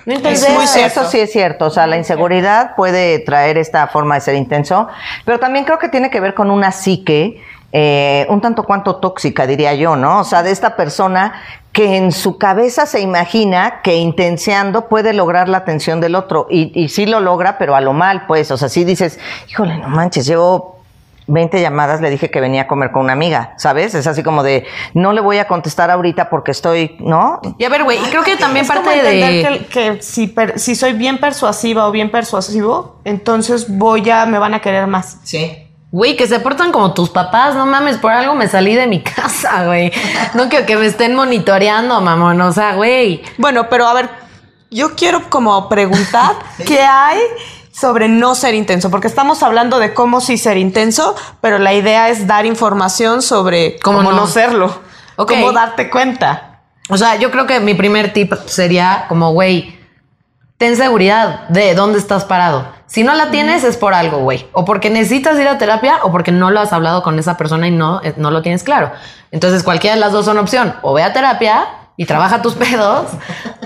No 0.06 0.14
intenseas. 0.14 0.54
muy 0.54 0.68
cierto. 0.68 1.02
Eso 1.02 1.12
sí 1.12 1.20
es 1.20 1.32
cierto, 1.32 1.66
o 1.66 1.70
sea, 1.70 1.86
la 1.86 1.98
inseguridad 1.98 2.76
puede 2.76 3.20
traer 3.20 3.58
esta 3.58 3.88
forma 3.88 4.16
de 4.16 4.22
ser 4.22 4.36
intenso, 4.36 4.88
pero 5.26 5.38
también 5.40 5.66
creo 5.66 5.80
que 5.80 5.90
tiene 5.90 6.10
que 6.10 6.22
ver 6.22 6.34
con 6.34 6.50
una 6.50 6.72
psique 6.72 7.42
eh, 7.76 8.28
un 8.30 8.40
tanto 8.40 8.66
cuanto 8.66 8.98
tóxica, 8.98 9.48
diría 9.48 9.74
yo, 9.74 9.96
¿no? 9.96 10.20
O 10.20 10.24
sea, 10.24 10.44
de 10.44 10.52
esta 10.52 10.76
persona 10.76 11.34
que 11.74 11.98
en 11.98 12.12
su 12.12 12.38
cabeza 12.38 12.86
se 12.86 13.02
imagina 13.02 13.82
que 13.84 13.96
intenseando 13.96 14.88
puede 14.88 15.12
lograr 15.12 15.50
la 15.50 15.58
atención 15.58 16.00
del 16.00 16.16
otro 16.16 16.48
y, 16.50 16.72
y 16.80 16.88
sí 16.90 17.06
lo 17.08 17.20
logra, 17.20 17.58
pero 17.58 17.76
a 17.76 17.82
lo 17.82 17.94
mal, 17.94 18.26
pues, 18.28 18.52
o 18.52 18.58
sea, 18.58 18.70
sí 18.70 18.84
dices, 18.86 19.20
híjole, 19.50 19.78
no 19.80 19.90
manches, 19.90 20.26
llevo 20.28 20.72
20 21.26 21.62
llamadas, 21.62 22.00
le 22.02 22.10
dije 22.10 22.30
que 22.30 22.40
venía 22.42 22.64
a 22.64 22.68
comer 22.68 22.92
con 22.92 23.02
una 23.04 23.14
amiga, 23.14 23.54
¿sabes? 23.58 23.96
Es 23.96 24.08
así 24.08 24.22
como 24.24 24.44
de, 24.44 24.66
no 24.94 25.14
le 25.14 25.22
voy 25.22 25.38
a 25.40 25.48
contestar 25.48 25.90
ahorita 25.90 26.30
porque 26.30 26.52
estoy, 26.52 26.98
¿no? 27.00 27.40
Y 27.58 27.64
a 27.64 27.70
ver, 27.70 27.84
güey, 27.86 27.98
y 27.98 28.10
creo 28.10 28.24
que 28.24 28.36
también 28.36 28.66
Es 28.66 28.72
como 28.72 28.84
parte 28.84 29.02
de... 29.02 29.30
entender 29.40 29.66
que, 29.68 29.94
que 29.96 30.02
si, 30.02 30.28
per- 30.28 30.60
si 30.60 30.76
soy 30.76 30.94
bien 30.94 31.18
persuasiva 31.20 31.88
o 31.88 31.92
bien 31.92 32.12
persuasivo, 32.12 32.98
entonces 33.06 33.66
voy 33.78 34.10
a, 34.10 34.26
me 34.26 34.38
van 34.38 34.54
a 34.54 34.60
querer 34.60 34.86
más. 34.86 35.20
Sí. 35.24 35.63
Güey, 35.94 36.18
que 36.18 36.26
se 36.26 36.40
portan 36.40 36.72
como 36.72 36.92
tus 36.96 37.12
papás, 37.12 37.54
no 37.54 37.68
mames, 37.68 38.00
por 38.00 38.12
algo 38.12 38.34
me 38.34 38.48
salí 38.48 38.74
de 38.74 38.88
mi 38.88 39.04
casa, 39.04 39.66
güey. 39.66 39.92
No 40.34 40.50
quiero 40.50 40.66
que 40.66 40.76
me 40.76 40.88
estén 40.88 41.14
monitoreando, 41.14 42.02
mamón, 42.02 42.42
o 42.42 42.52
sea, 42.52 42.74
güey. 42.74 43.22
Bueno, 43.38 43.70
pero 43.70 43.86
a 43.86 43.94
ver, 43.94 44.10
yo 44.72 44.96
quiero 44.96 45.30
como 45.30 45.70
preguntar 45.70 46.32
qué 46.66 46.82
hay 46.82 47.20
sobre 47.72 48.08
no 48.08 48.34
ser 48.34 48.56
intenso, 48.56 48.90
porque 48.90 49.06
estamos 49.08 49.44
hablando 49.44 49.78
de 49.78 49.94
cómo 49.94 50.20
sí 50.20 50.40
ser 50.40 50.58
intenso, 50.58 51.16
pero 51.42 51.60
la 51.60 51.74
idea 51.76 52.10
es 52.10 52.26
dar 52.26 52.48
información 52.48 53.22
sobre 53.22 53.78
¿Cómo 53.84 54.00
cómo, 54.00 54.12
no? 54.14 54.22
no? 54.22 54.28
serlo, 54.28 54.80
Ok. 55.16 55.30
cómo 55.30 55.52
darte 55.52 55.92
cuenta. 55.92 56.62
O 56.90 56.98
sea, 56.98 57.18
yo 57.18 57.30
creo 57.30 57.46
que 57.46 57.60
mi 57.60 57.76
primer 57.76 58.14
tip 58.14 58.34
sería 58.48 59.06
como, 59.08 59.32
güey, 59.34 59.78
ten 60.58 60.76
seguridad 60.76 61.48
de 61.50 61.76
dónde 61.76 62.00
estás 62.00 62.26
parado. 62.26 62.68
Si 62.94 63.04
no 63.04 63.16
la 63.16 63.32
tienes 63.32 63.64
es 63.64 63.76
por 63.76 63.96
algo, 63.96 64.20
güey. 64.20 64.46
O 64.54 64.66
porque 64.66 64.92
necesitas 64.92 65.40
ir 65.40 65.48
a 65.48 65.58
terapia 65.58 65.98
o 66.04 66.12
porque 66.12 66.32
no 66.32 66.52
lo 66.52 66.60
has 66.60 66.74
hablado 66.74 67.02
con 67.02 67.18
esa 67.18 67.38
persona 67.38 67.68
y 67.68 67.72
no, 67.72 68.00
eh, 68.04 68.14
no 68.18 68.30
lo 68.30 68.44
tienes 68.44 68.62
claro. 68.62 68.92
Entonces, 69.32 69.64
cualquiera 69.64 69.96
de 69.96 70.00
las 70.00 70.12
dos 70.12 70.26
son 70.26 70.38
opción. 70.38 70.76
O 70.84 70.94
ve 70.94 71.02
a 71.02 71.12
terapia 71.12 71.66
y 71.98 72.06
trabaja 72.06 72.44
tus 72.44 72.54
pedos, 72.54 73.08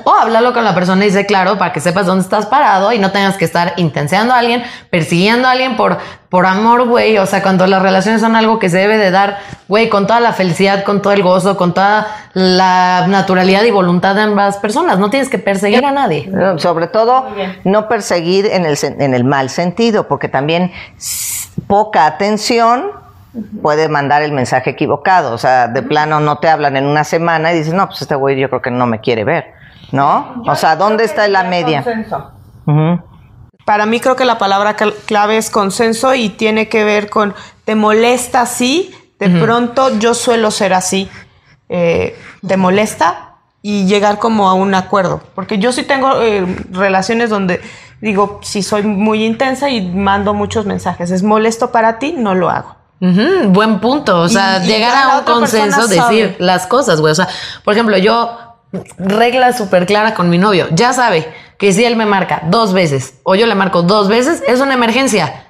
o 0.10 0.16
háblalo 0.16 0.54
con 0.54 0.64
la 0.64 0.74
persona 0.74 1.06
y 1.06 1.12
sé 1.12 1.26
claro 1.26 1.58
para 1.58 1.74
que 1.74 1.82
sepas 1.82 2.06
dónde 2.06 2.24
estás 2.24 2.46
parado 2.46 2.94
y 2.94 3.00
no 3.00 3.12
tengas 3.12 3.36
que 3.36 3.44
estar 3.44 3.74
intenseando 3.76 4.34
a 4.34 4.38
alguien, 4.38 4.64
persiguiendo 4.90 5.48
a 5.48 5.52
alguien 5.52 5.76
por, 5.76 5.98
por 6.30 6.46
amor, 6.46 6.88
güey. 6.88 7.18
O 7.18 7.26
sea, 7.26 7.42
cuando 7.44 7.68
las 7.68 7.82
relaciones 7.82 8.22
son 8.22 8.36
algo 8.38 8.58
que 8.58 8.70
se 8.70 8.78
debe 8.78 8.98
de 8.98 9.12
dar, 9.12 9.40
güey, 9.68 9.90
con 9.90 10.08
toda 10.08 10.22
la 10.22 10.32
felicidad, 10.32 10.86
con 10.86 11.02
todo 11.02 11.12
el 11.12 11.24
gozo, 11.24 11.58
con 11.58 11.74
toda 11.74 12.08
la 12.34 13.06
naturalidad 13.08 13.64
y 13.64 13.72
voluntad 13.72 14.16
de 14.16 14.22
ambas 14.22 14.58
personas. 14.58 14.98
No 14.98 15.10
tienes 15.10 15.28
que 15.28 15.40
perseguir 15.40 15.84
a 15.86 15.92
nadie. 15.92 16.28
No, 16.28 16.58
Sobre 16.58 16.88
todo, 16.88 17.26
no 17.66 17.90
perseguir 17.90 18.46
en 18.46 18.66
el, 18.66 18.76
sen- 18.78 19.02
en 19.02 19.14
el 19.14 19.26
mal 19.26 19.50
sentido, 19.50 20.08
porque 20.08 20.30
también 20.30 20.72
poca 21.68 22.06
atención 22.06 22.92
puede 23.62 23.88
mandar 23.88 24.22
el 24.24 24.32
mensaje 24.32 24.72
equivocado. 24.72 25.34
O 25.34 25.38
sea, 25.38 25.68
de 25.68 25.82
plano 25.84 26.20
no 26.20 26.38
te 26.40 26.50
hablan 26.50 26.76
en 26.78 26.86
una 26.86 27.04
semana 27.04 27.52
y 27.54 27.58
dices, 27.58 27.74
no, 27.74 27.88
pues 27.88 28.02
este 28.02 28.16
güey 28.16 28.40
yo 28.40 28.50
creo 28.50 28.62
que 28.62 28.72
no 28.72 28.88
me 28.88 29.00
quiere 29.00 29.24
ver, 29.24 29.54
¿no? 29.92 30.44
O 30.48 30.56
sea, 30.56 30.76
¿dónde 30.76 31.04
está 31.04 31.28
la 31.28 31.44
media? 31.44 31.84
Ujú. 32.66 33.02
Para 33.66 33.86
mí 33.86 34.00
creo 34.00 34.16
que 34.16 34.26
la 34.26 34.38
palabra 34.38 34.76
clave 34.76 35.38
es 35.38 35.50
consenso 35.50 36.16
y 36.16 36.30
tiene 36.30 36.70
que 36.70 36.84
ver 36.84 37.10
con 37.10 37.34
te 37.66 37.76
molesta 37.76 38.42
así, 38.42 38.94
de 39.20 39.30
pronto 39.30 39.98
yo 40.00 40.14
suelo 40.14 40.52
ser 40.52 40.74
así, 40.74 41.10
Eh, 41.70 42.18
te 42.48 42.56
molesta 42.56 43.34
y 43.62 43.86
llegar 43.88 44.20
como 44.20 44.48
a 44.50 44.54
un 44.54 44.74
acuerdo. 44.74 45.20
Porque 45.36 45.58
yo 45.58 45.74
sí 45.74 45.84
tengo 45.84 46.22
eh, 46.22 46.46
relaciones 46.72 47.30
donde 47.30 47.60
digo, 48.00 48.40
si 48.42 48.64
soy 48.64 48.84
muy 48.84 49.26
intensa 49.26 49.70
y 49.70 49.82
mando 49.82 50.34
muchos 50.34 50.66
mensajes, 50.66 51.12
es 51.12 51.24
molesto 51.24 51.72
para 51.74 52.00
ti, 52.00 52.14
no 52.18 52.36
lo 52.36 52.50
hago. 52.50 52.78
Buen 53.02 53.80
punto. 53.82 54.22
O 54.22 54.30
sea, 54.30 54.64
Y- 54.64 54.68
llegar 54.68 54.96
a 54.96 55.18
un 55.18 55.24
consenso, 55.26 55.82
decir 55.88 56.02
sabe. 56.02 56.36
las 56.40 56.68
cosas, 56.68 57.02
güey. 57.02 57.12
O 57.12 57.16
sea, 57.16 57.28
por 57.66 57.74
ejemplo, 57.74 57.98
yo, 57.98 58.38
regla 58.98 59.54
súper 59.54 59.86
clara 59.86 60.14
con 60.14 60.30
mi 60.30 60.38
novio. 60.38 60.68
Ya 60.72 60.94
sabe 60.94 61.28
que 61.58 61.72
si 61.74 61.86
él 61.86 61.96
me 61.96 62.06
marca 62.06 62.42
dos 62.48 62.74
veces 62.74 63.16
o 63.24 63.36
yo 63.36 63.48
le 63.48 63.56
marco 63.56 63.82
dos 63.84 64.08
veces, 64.08 64.44
es 64.48 64.60
una 64.60 64.74
emergencia. 64.74 65.46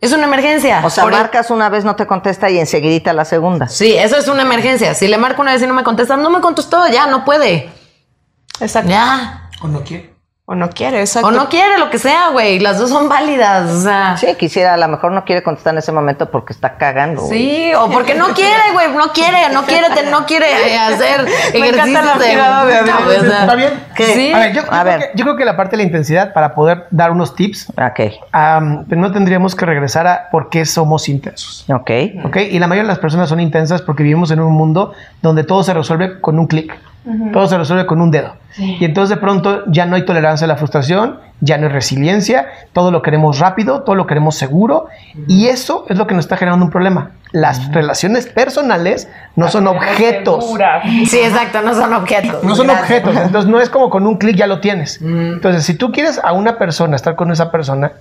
Es 0.00 0.12
una 0.12 0.24
emergencia. 0.24 0.82
O 0.84 0.90
sea, 0.90 1.04
Por- 1.04 1.12
marcas 1.12 1.50
una 1.50 1.68
vez, 1.68 1.84
no 1.84 1.96
te 1.96 2.06
contesta 2.06 2.50
y 2.50 2.58
enseguidita 2.58 3.12
la 3.12 3.24
segunda. 3.24 3.68
Sí, 3.68 3.92
eso 3.94 4.16
es 4.16 4.28
una 4.28 4.42
emergencia. 4.42 4.94
Si 4.94 5.08
le 5.08 5.16
marco 5.18 5.42
una 5.42 5.52
vez 5.52 5.62
y 5.62 5.66
no 5.66 5.74
me 5.74 5.82
contesta, 5.82 6.16
no 6.16 6.30
me 6.30 6.40
contestó, 6.40 6.86
ya 6.88 7.06
no 7.06 7.24
puede. 7.24 7.70
Exacto. 8.60 8.90
Ya. 8.90 9.48
¿O 9.62 9.68
no 9.68 9.82
quiere? 9.82 10.13
O 10.46 10.54
no 10.54 10.68
quiere, 10.68 11.00
exacto. 11.00 11.28
O 11.28 11.30
no 11.30 11.48
quiere, 11.48 11.78
lo 11.78 11.88
que 11.88 11.98
sea, 11.98 12.28
güey. 12.28 12.58
Las 12.58 12.78
dos 12.78 12.90
son 12.90 13.08
válidas. 13.08 13.70
O 13.70 13.80
sea. 13.80 14.14
Sí, 14.18 14.26
quisiera, 14.38 14.74
a 14.74 14.76
lo 14.76 14.88
mejor 14.88 15.10
no 15.12 15.24
quiere 15.24 15.42
contestar 15.42 15.72
en 15.72 15.78
ese 15.78 15.90
momento 15.90 16.30
porque 16.30 16.52
está 16.52 16.76
cagando. 16.76 17.22
Sí, 17.22 17.72
o 17.74 17.88
porque 17.90 18.14
no 18.14 18.26
quiere, 18.34 18.60
güey, 18.74 18.92
no 18.92 19.08
quiere, 19.14 19.48
no 19.54 19.62
quiere, 19.64 19.88
te- 19.94 20.10
no 20.10 20.26
quiere 20.26 20.44
eh, 20.74 20.78
hacer 20.78 21.24
Me 21.58 21.68
encanta 21.70 22.00
ejercicios 22.02 22.36
la 22.36 22.64
de, 22.66 22.74
de 23.22 23.38
¿Está 23.40 23.54
bien? 23.54 23.70
¿Qué? 23.96 24.04
Sí. 24.04 24.32
A 24.34 24.38
ver, 24.40 24.52
yo, 24.52 24.60
yo 24.64 24.66
A 24.70 24.82
creo 24.82 24.84
ver. 24.84 25.00
Que, 25.00 25.06
yo 25.16 25.24
creo 25.24 25.36
que 25.38 25.44
la 25.46 25.56
parte 25.56 25.70
de 25.72 25.76
la 25.78 25.82
intensidad, 25.84 26.34
para 26.34 26.54
poder 26.54 26.88
dar 26.90 27.10
unos 27.10 27.34
tips, 27.34 27.70
Ok, 27.70 28.00
am, 28.32 28.84
no 28.88 29.12
tendríamos 29.12 29.54
que 29.54 29.64
regresar 29.64 30.06
a 30.06 30.28
por 30.30 30.50
qué 30.50 30.66
somos 30.66 31.08
intensos. 31.08 31.64
ok. 31.70 31.90
¿Ok? 32.26 32.36
Y 32.50 32.58
la 32.58 32.66
mayoría 32.66 32.82
de 32.82 32.88
las 32.88 32.98
personas 32.98 33.30
son 33.30 33.40
intensas 33.40 33.80
porque 33.80 34.02
vivimos 34.02 34.30
en 34.30 34.40
un 34.40 34.52
mundo 34.52 34.92
donde 35.22 35.42
todo 35.44 35.62
se 35.64 35.72
resuelve 35.72 36.20
con 36.20 36.38
un 36.38 36.46
clic. 36.48 36.76
Todo 37.32 37.46
se 37.46 37.58
resuelve 37.58 37.84
con 37.86 38.00
un 38.00 38.10
dedo. 38.10 38.34
Y 38.56 38.84
entonces 38.84 39.10
de 39.10 39.20
pronto 39.20 39.64
ya 39.66 39.84
no 39.84 39.96
hay 39.96 40.04
tolerancia 40.04 40.46
a 40.46 40.48
la 40.48 40.56
frustración, 40.56 41.18
ya 41.40 41.58
no 41.58 41.66
hay 41.66 41.72
resiliencia, 41.72 42.46
todo 42.72 42.90
lo 42.90 43.02
queremos 43.02 43.40
rápido, 43.40 43.82
todo 43.82 43.94
lo 43.94 44.06
queremos 44.06 44.36
seguro. 44.36 44.86
Y 45.28 45.48
eso 45.48 45.84
es 45.88 45.98
lo 45.98 46.06
que 46.06 46.14
nos 46.14 46.24
está 46.24 46.36
generando 46.36 46.64
un 46.64 46.70
problema. 46.70 47.10
Las 47.32 47.72
relaciones 47.72 48.26
personales 48.26 49.08
no 49.36 49.48
son 49.48 49.66
objetos. 49.66 50.46
Sí, 51.08 51.18
exacto, 51.18 51.60
no 51.62 51.74
son 51.74 51.92
objetos. 51.92 52.42
No 52.44 52.54
son 52.54 52.68
Gracias. 52.68 52.84
objetos, 52.84 53.16
entonces 53.26 53.50
no 53.50 53.60
es 53.60 53.68
como 53.68 53.90
con 53.90 54.06
un 54.06 54.16
clic 54.16 54.36
ya 54.36 54.46
lo 54.46 54.60
tienes. 54.60 55.00
Entonces, 55.02 55.64
si 55.64 55.74
tú 55.74 55.92
quieres 55.92 56.20
a 56.22 56.32
una 56.32 56.56
persona, 56.56 56.96
estar 56.96 57.16
con 57.16 57.30
esa 57.32 57.50
persona, 57.50 57.92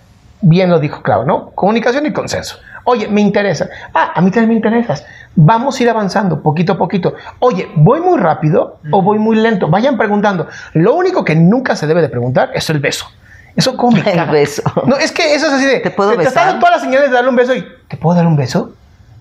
bien 0.42 0.70
lo 0.70 0.80
dijo 0.80 1.02
Clau, 1.02 1.26
¿no? 1.26 1.50
Comunicación 1.52 2.06
y 2.06 2.14
consenso. 2.14 2.58
Oye, 2.86 3.08
me 3.08 3.22
interesa. 3.22 3.70
Ah, 3.94 4.12
a 4.16 4.22
mí 4.22 4.30
también 4.32 4.50
me 4.50 4.56
interesas. 4.56 5.06
Vamos 5.36 5.80
a 5.80 5.84
ir 5.84 5.90
avanzando 5.90 6.42
poquito 6.42 6.74
a 6.74 6.78
poquito. 6.78 7.16
Oye, 7.40 7.70
¿voy 7.76 8.02
muy 8.02 8.20
rápido 8.20 8.78
o 8.92 9.02
voy 9.02 9.20
muy 9.20 9.36
lento? 9.38 9.68
Vayan 9.68 9.98
preguntando. 9.98 10.48
Lo 10.74 10.94
único 10.94 11.24
que 11.24 11.36
nunca 11.36 11.76
se 11.76 11.88
debe 11.88 12.02
de 12.02 12.10
preguntar 12.10 12.52
es 12.54 12.70
el 12.70 12.80
beso. 12.80 13.08
Eso 13.56 13.78
como 13.78 13.98
me 13.98 14.02
El 14.12 14.30
beso. 14.30 14.64
No, 14.86 14.98
es 14.98 15.12
que 15.12 15.34
eso 15.36 15.48
es 15.48 15.54
así 15.54 15.66
de... 15.66 15.80
¿Te 15.80 15.92
puedo 15.92 16.12
Te 16.12 16.18
besar? 16.18 16.30
están 16.32 16.46
dando 16.48 16.60
todas 16.60 16.76
las 16.76 16.84
señales 16.84 17.10
de 17.10 17.16
darle 17.16 17.30
un 17.30 17.36
beso 17.36 17.56
y... 17.56 17.66
¿Te 17.88 17.98
puedo 17.98 18.16
dar 18.16 18.26
un 18.28 18.36
beso? 18.36 18.74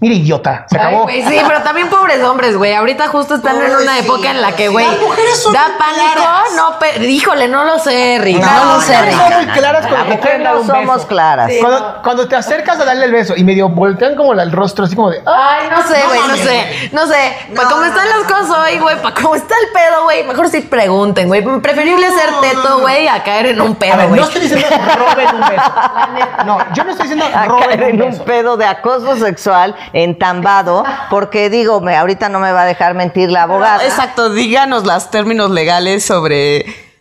Mira, 0.02 0.14
idiota. 0.16 0.66
Se 0.68 0.78
Ay, 0.78 0.86
acabó. 0.88 1.08
sí, 1.08 1.40
pero 1.46 1.62
también 1.62 1.88
pobres 1.88 2.22
hombres, 2.24 2.56
güey. 2.56 2.74
Ahorita 2.74 3.06
justo 3.08 3.36
están 3.36 3.56
en 3.62 3.74
una 3.74 3.98
época 4.00 4.30
en 4.32 4.42
la 4.42 4.52
que, 4.52 4.68
güey, 4.68 4.84
da 4.84 5.64
pánico. 5.78 6.22
No, 6.56 6.78
pe- 6.78 7.06
híjole, 7.08 7.46
no 7.48 7.64
lo 7.64 7.78
sé, 7.78 8.18
Rick. 8.20 8.38
No, 8.44 8.74
lo 8.74 8.80
sé, 8.80 8.94
Son 8.94 9.04
Rick. 9.06 9.16
muy 9.36 9.46
claras 9.46 9.84
Las 9.84 9.92
cuando 9.92 10.12
te 10.14 10.18
quieren 10.20 10.42
mujeres 10.42 10.44
dar 10.44 10.54
no 10.54 10.64
somos 10.66 10.96
beso. 10.96 11.06
claras. 11.08 11.52
Cuando, 11.60 12.02
cuando 12.02 12.28
te 12.28 12.36
acercas 12.36 12.80
a 12.80 12.84
darle 12.84 13.04
el 13.06 13.12
beso 13.12 13.34
y 13.36 13.44
medio 13.44 13.68
voltean 13.68 14.16
como 14.16 14.32
el 14.32 14.52
rostro, 14.52 14.84
así 14.84 14.96
como 14.96 15.10
de. 15.10 15.22
"Ah". 15.24 15.58
Ay, 15.60 15.68
no 15.70 15.82
sé, 15.86 16.02
güey, 16.08 16.20
no 16.28 16.36
sé. 16.36 16.88
No 16.92 17.06
sé. 17.06 17.36
Pa' 17.54 17.68
cómo 17.68 17.84
están 17.84 18.08
las 18.08 18.24
cosas 18.30 18.58
hoy, 18.58 18.78
güey, 18.80 19.00
para 19.00 19.14
cómo 19.14 19.34
está 19.36 19.54
el 19.64 19.72
pedo, 19.72 20.02
güey, 20.02 20.24
mejor 20.24 20.48
sí 20.48 20.60
pregunten, 20.62 21.28
güey. 21.28 21.42
Preferible 21.60 22.08
ser 22.10 22.30
teto, 22.40 22.80
güey, 22.80 23.06
a 23.06 23.22
caer 23.22 23.46
en 23.46 23.60
un 23.60 23.76
pedo, 23.76 24.08
güey. 24.08 24.20
no 24.20 24.26
estoy 24.26 24.40
diciendo 24.42 24.66
roben 24.98 25.28
un 25.34 25.40
beso. 25.48 25.62
No, 26.44 26.58
yo 26.74 26.82
no 26.84 26.90
estoy 26.90 27.08
diciendo 27.08 27.26
roben 27.46 27.82
un 27.84 27.88
en 27.90 28.02
un 28.02 28.10
beso. 28.10 28.24
pedo 28.24 28.56
de 28.56 28.66
acoso 28.66 29.16
sexual 29.16 29.74
entambado, 29.92 30.84
porque 31.10 31.50
digo, 31.50 31.80
me, 31.80 31.96
ahorita 31.96 32.28
no 32.28 32.40
me 32.40 32.52
va 32.52 32.62
a 32.62 32.66
dejar 32.66 32.94
mentir 32.94 33.30
la 33.30 33.42
abogada. 33.42 33.84
Exacto, 33.84 34.30
díganos 34.30 34.84
los 34.84 35.10
términos 35.10 35.50
legales 35.50 36.04
sobre 36.04 36.91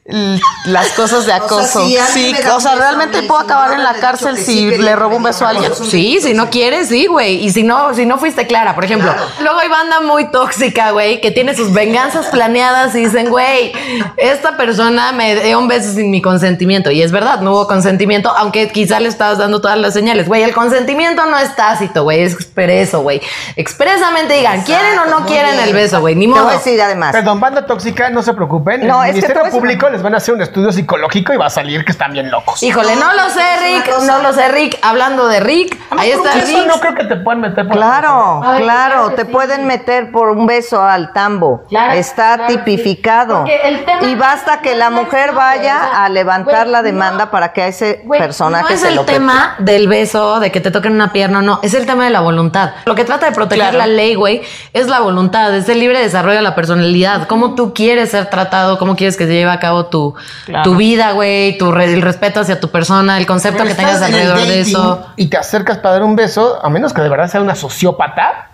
las 0.66 0.90
cosas 0.90 1.26
de 1.26 1.34
acoso. 1.34 1.86
si 1.86 1.98
a 1.98 2.04
mí 2.06 2.10
sí, 2.14 2.36
o 2.54 2.60
sea, 2.60 2.76
realmente 2.76 3.24
puedo 3.24 3.42
acabar 3.42 3.74
en 3.74 3.84
la 3.84 3.94
cárcel 3.94 4.36
que 4.36 4.42
sí 4.42 4.54
si 4.72 4.78
le 4.78 4.78
que 4.92 4.96
robo 4.96 5.18
un 5.18 5.24
beso 5.24 5.46
a 5.46 5.50
alguien. 5.50 5.72
acoso. 5.72 5.86
Sí, 5.86 6.20
si 6.22 6.34
no 6.34 6.50
quieres, 6.50 6.90
sí, 6.90 7.08
güey. 7.08 7.44
Y 7.44 7.52
si 7.52 7.64
no, 7.64 7.94
si 7.94 8.06
no 8.06 8.18
fuiste 8.18 8.48
clara, 8.48 8.76
por 8.76 8.86
ejemplo, 8.86 9.14
luego 9.42 9.60
hay 9.60 9.70
banda 9.70 10.02
muy 10.02 10.30
tóxica, 10.32 10.92
güey, 10.92 11.22
que 11.22 11.32
tiene 11.32 11.56
sus 11.56 11.74
venganzas 11.74 12.28
planeadas 12.28 12.94
y 12.96 13.06
dicen, 13.06 13.30
güey, 13.30 13.72
esta 14.18 14.58
persona 14.58 15.12
me 15.12 15.36
dio 15.36 15.60
un 15.60 15.68
beso 15.68 15.94
sin 15.94 16.12
mi 16.12 16.22
consentimiento. 16.22 16.92
Y 16.92 17.02
es 17.02 17.12
verdad, 17.12 17.42
no 17.42 17.52
hubo 17.54 17.68
consentimiento, 17.68 18.32
aunque 18.36 18.70
quizá 18.70 19.00
le 19.00 19.10
estabas 19.10 19.38
dando 19.38 19.62
todas 19.62 19.78
las 19.78 19.94
señales. 19.94 20.28
Güey, 20.28 20.44
el 20.44 20.54
consentimiento 20.54 21.26
no 21.26 21.38
es 21.38 21.56
tácito, 21.56 22.04
güey, 22.04 22.22
es 22.22 22.34
expreso, 22.34 23.02
güey. 23.02 23.22
Expresamente 23.56 24.34
digan, 24.36 24.62
¿quieren 24.64 24.98
o 25.00 25.06
no 25.06 25.26
quieren 25.26 25.60
el 25.60 25.74
beso, 25.74 26.00
güey? 26.02 26.16
Ni 26.16 26.26
Te 26.26 26.32
modo. 26.32 26.44
voy 26.46 26.54
a 26.54 26.58
decir 26.58 26.82
además. 26.82 27.12
Perdón, 27.12 27.40
banda 27.40 27.66
tóxica, 27.66 28.10
no 28.10 28.22
se 28.24 28.34
preocupen. 28.34 28.86
No, 28.88 29.04
el 29.04 29.10
es 29.12 29.16
que 29.16 29.22
te 29.22 29.28
Ministerio 29.28 29.44
decir 29.46 29.60
Público 29.60 29.88
una- 29.88 30.01
les 30.02 30.04
van 30.04 30.16
a 30.16 30.18
hacer 30.18 30.34
un 30.34 30.42
estudio 30.42 30.72
psicológico 30.72 31.32
y 31.32 31.38
va 31.38 31.46
a 31.46 31.50
salir 31.52 31.86
que 31.86 31.92
están 31.92 32.12
bien 32.12 32.32
locos. 32.32 32.64
Híjole, 32.64 32.96
no 32.96 33.14
lo 33.14 33.30
sé, 33.30 33.44
Rick, 33.62 33.92
no 34.08 34.20
lo 34.24 34.34
sé, 34.34 34.48
Rick. 34.50 34.80
Hablando 34.82 35.28
de 35.28 35.40
Rick, 35.40 35.78
ahí 35.92 36.10
está 36.10 36.40
Eso 36.40 36.48
Rick. 36.48 36.68
no 36.68 36.80
creo 36.80 36.96
que 36.96 37.04
te 37.06 37.16
puedan 37.18 37.42
meter 37.42 37.68
por 37.68 37.78
Claro, 37.78 38.42
Ay, 38.44 38.64
claro, 38.64 39.12
te 39.12 39.22
sí. 39.26 39.28
pueden 39.32 39.68
meter 39.68 40.12
por 40.12 40.30
un 40.32 40.48
beso 40.48 40.82
al 40.84 41.14
tambo. 41.14 41.64
Claro, 41.70 41.94
Está 41.94 42.36
claro 42.36 42.48
que 42.48 42.54
sí. 42.54 42.58
tipificado. 42.58 43.46
El 43.64 43.86
tema 43.86 44.04
Y 44.08 44.16
basta 44.16 44.60
que 44.62 44.72
no 44.72 44.78
la 44.78 44.86
es 44.88 44.92
mujer 44.92 45.34
vaya 45.34 46.04
a 46.04 46.10
levantar 46.10 46.66
la 46.68 46.82
demanda 46.82 47.26
no. 47.26 47.32
para 47.32 47.54
que 47.54 47.62
a 47.62 47.68
ese 47.68 48.02
Güey, 48.04 48.20
personaje 48.20 48.64
no 48.70 48.76
es 48.76 48.80
se 48.82 48.88
el 48.90 48.96
lo 48.96 49.06
tema 49.06 49.56
del 49.60 49.88
beso, 49.88 50.40
de 50.40 50.52
que 50.52 50.62
te 50.62 50.72
toquen 50.72 50.94
una 50.94 51.12
pierna, 51.14 51.44
no, 51.44 51.60
es 51.62 51.76
el 51.76 51.86
tema 51.86 52.06
de 52.06 52.10
la 52.10 52.22
voluntad. 52.22 52.72
Lo 52.86 52.96
que 52.96 53.06
trata 53.06 53.28
de 53.28 53.34
proteger 53.34 53.62
Claro. 53.62 53.78
la 53.78 53.86
ley, 53.88 54.16
güey, 54.16 54.42
es 54.74 54.88
la 54.88 55.00
voluntad, 55.00 55.54
es 55.56 55.70
el 55.70 55.80
libre 55.80 56.00
desarrollo 56.00 56.38
de 56.38 56.42
la 56.42 56.56
personalidad, 56.56 57.28
cómo 57.28 57.54
tú 57.54 57.74
quieres 57.76 58.10
ser 58.10 58.30
tratado, 58.32 58.80
cómo 58.80 58.96
quieres 58.96 59.16
que 59.18 59.28
se 59.28 59.34
lleve 59.34 59.52
a 59.52 59.60
cabo 59.60 59.81
tu, 59.88 60.16
Claro. 60.46 60.64
tu 60.64 60.76
vida, 60.76 61.12
güey, 61.12 61.58
tu 61.58 61.72
re- 61.72 61.94
el 61.94 62.02
respeto 62.02 62.40
hacia 62.42 62.60
tu 62.60 62.70
persona, 62.70 63.18
el 63.18 63.26
concepto 63.26 63.60
Pero 63.64 63.70
que 63.70 63.76
tengas 63.76 64.02
alrededor 64.02 64.38
de 64.40 64.62
eso. 64.62 65.06
Y 65.16 65.28
te 65.28 65.38
acercas 65.38 65.78
para 65.78 65.94
dar 65.94 66.04
un 66.04 66.16
beso, 66.16 66.60
a 66.64 66.70
menos 66.70 66.94
que 66.94 67.02
de 67.02 67.10
verdad 67.10 67.28
sea 67.28 67.42
una 67.42 67.56
sociópata. 67.56 68.48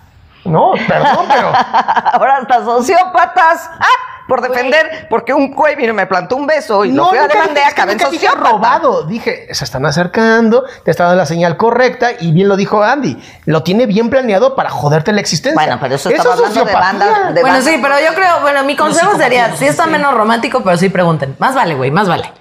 No, 0.45 0.71
perdón, 0.87 1.25
pero. 1.27 1.47
Ahora 2.13 2.37
hasta 2.37 2.63
sociópatas. 2.63 3.69
¡Ah! 3.79 3.85
Por 4.27 4.41
defender, 4.41 5.07
porque 5.09 5.33
un 5.33 5.51
güey 5.51 5.75
vino 5.77 5.91
y 5.91 5.95
me 5.95 6.05
plantó 6.05 6.35
un 6.35 6.45
beso 6.45 6.83
y 6.83 6.91
lo 6.91 7.07
fui 7.07 7.17
a 7.17 7.27
demandar 7.27 7.47
dije- 7.55 7.59
a 7.61 7.67
es 7.67 7.73
que 7.73 7.81
cabeza 7.81 7.97
nunca 7.97 8.09
dije 8.11 8.27
robado. 8.35 9.03
Dije, 9.03 9.47
se 9.53 9.63
están 9.63 9.85
acercando, 9.85 10.65
te 10.83 10.91
está 10.91 11.05
dando 11.05 11.17
la 11.17 11.25
señal 11.25 11.55
correcta 11.55 12.09
y 12.19 12.31
bien 12.33 12.49
lo 12.49 12.57
dijo 12.57 12.83
Andy. 12.83 13.17
Lo 13.45 13.63
tiene 13.63 13.85
bien 13.85 14.09
planeado 14.09 14.55
para 14.55 14.69
joderte 14.69 15.13
la 15.13 15.21
existencia. 15.21 15.55
Bueno, 15.61 15.77
pero 15.79 15.95
eso 15.95 16.09
estaba 16.09 16.35
es 16.35 16.39
hablando 16.41 16.65
de 16.65 16.71
sociopatía. 16.71 17.07
banda- 17.07 17.31
de- 17.31 17.41
Bueno, 17.41 17.55
banda- 17.57 17.71
sí, 17.71 17.79
pero 17.81 17.95
yo 17.99 18.13
creo, 18.13 18.41
bueno, 18.41 18.63
mi 18.65 18.75
consejo 18.75 19.15
sería, 19.17 19.55
sí 19.55 19.65
está 19.65 19.85
menos 19.87 20.13
romántico, 20.13 20.61
pero 20.61 20.75
sí 20.77 20.89
pregunten. 20.89 21.35
Más 21.39 21.55
vale, 21.55 21.75
güey, 21.75 21.89
más 21.91 22.07
vale. 22.09 22.31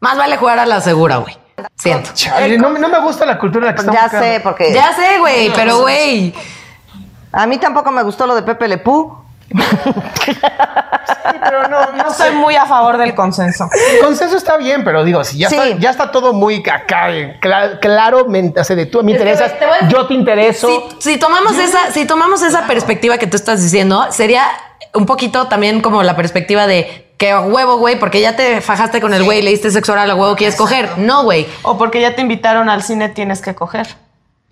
Más 0.00 0.16
vale 0.16 0.36
jugar 0.38 0.58
a 0.58 0.66
la 0.66 0.80
segura, 0.80 1.16
güey. 1.18 1.36
Siento. 1.76 2.10
Chale, 2.14 2.58
no, 2.58 2.70
no 2.70 2.88
me 2.88 3.00
gusta 3.00 3.24
la 3.26 3.38
cultura 3.38 3.66
en 3.66 3.70
la 3.70 3.74
que 3.74 3.80
estamos 3.80 4.00
Ya 4.00 4.08
creando. 4.08 4.28
sé, 4.34 4.40
porque 4.40 4.72
Ya 4.72 4.92
sé, 4.94 5.18
güey, 5.18 5.52
pero 5.54 5.80
güey. 5.82 6.34
a 7.32 7.46
mí 7.46 7.58
tampoco 7.58 7.90
me 7.92 8.02
gustó 8.02 8.26
lo 8.26 8.34
de 8.34 8.42
Pepe 8.42 8.66
Lepú. 8.68 9.23
Pero 11.42 11.68
no, 11.68 11.92
no 11.92 12.12
soy 12.12 12.32
muy 12.32 12.56
a 12.56 12.66
favor 12.66 12.96
del 12.98 13.14
consenso. 13.14 13.68
El 13.92 14.00
consenso 14.00 14.36
está 14.36 14.56
bien, 14.56 14.82
pero 14.84 15.04
digo, 15.04 15.22
si 15.24 15.38
ya, 15.38 15.48
Sí. 15.48 15.56
está, 15.56 15.78
ya 15.78 15.90
está 15.90 16.10
todo 16.10 16.32
muy 16.32 16.62
acá, 16.68 17.10
eh, 17.14 17.38
cla- 17.40 17.78
claro, 17.80 18.26
me, 18.26 18.52
o 18.56 18.64
sea, 18.64 18.74
de 18.76 18.86
tú 18.86 19.02
me 19.02 19.12
Es 19.12 19.18
que, 19.18 19.24
interesas, 19.24 19.48
güey, 19.50 19.58
te 19.60 19.66
voy 19.66 19.76
a 19.82 19.88
yo 19.88 20.06
te 20.06 20.14
intereso. 20.14 20.68
Si, 20.98 21.12
si 21.12 21.18
tomamos 21.18 21.56
esa, 21.58 21.90
si 21.92 22.04
tomamos 22.06 22.42
esa 22.42 22.66
perspectiva 22.66 23.18
que 23.18 23.26
tú 23.26 23.36
estás 23.36 23.62
diciendo, 23.62 24.06
sería 24.10 24.44
un 24.94 25.06
poquito 25.06 25.46
también 25.48 25.80
como 25.80 26.02
la 26.02 26.16
perspectiva 26.16 26.66
de 26.66 27.12
que 27.18 27.30
a 27.30 27.40
huevo, 27.40 27.76
güey, 27.78 27.98
porque 27.98 28.20
ya 28.20 28.36
te 28.36 28.60
fajaste 28.60 29.00
con 29.00 29.14
el 29.14 29.22
güey, 29.24 29.42
le 29.42 29.50
diste 29.50 29.70
sexo 29.70 29.92
oral 29.92 30.10
a 30.10 30.14
huevo, 30.14 30.34
quieres 30.36 30.56
coger. 30.56 30.98
No, 30.98 31.22
güey. 31.24 31.46
O 31.62 31.78
porque 31.78 32.00
ya 32.00 32.14
te 32.14 32.20
invitaron 32.22 32.68
al 32.68 32.82
cine, 32.82 33.08
tienes 33.08 33.40
que 33.40 33.54
coger. 33.54 33.86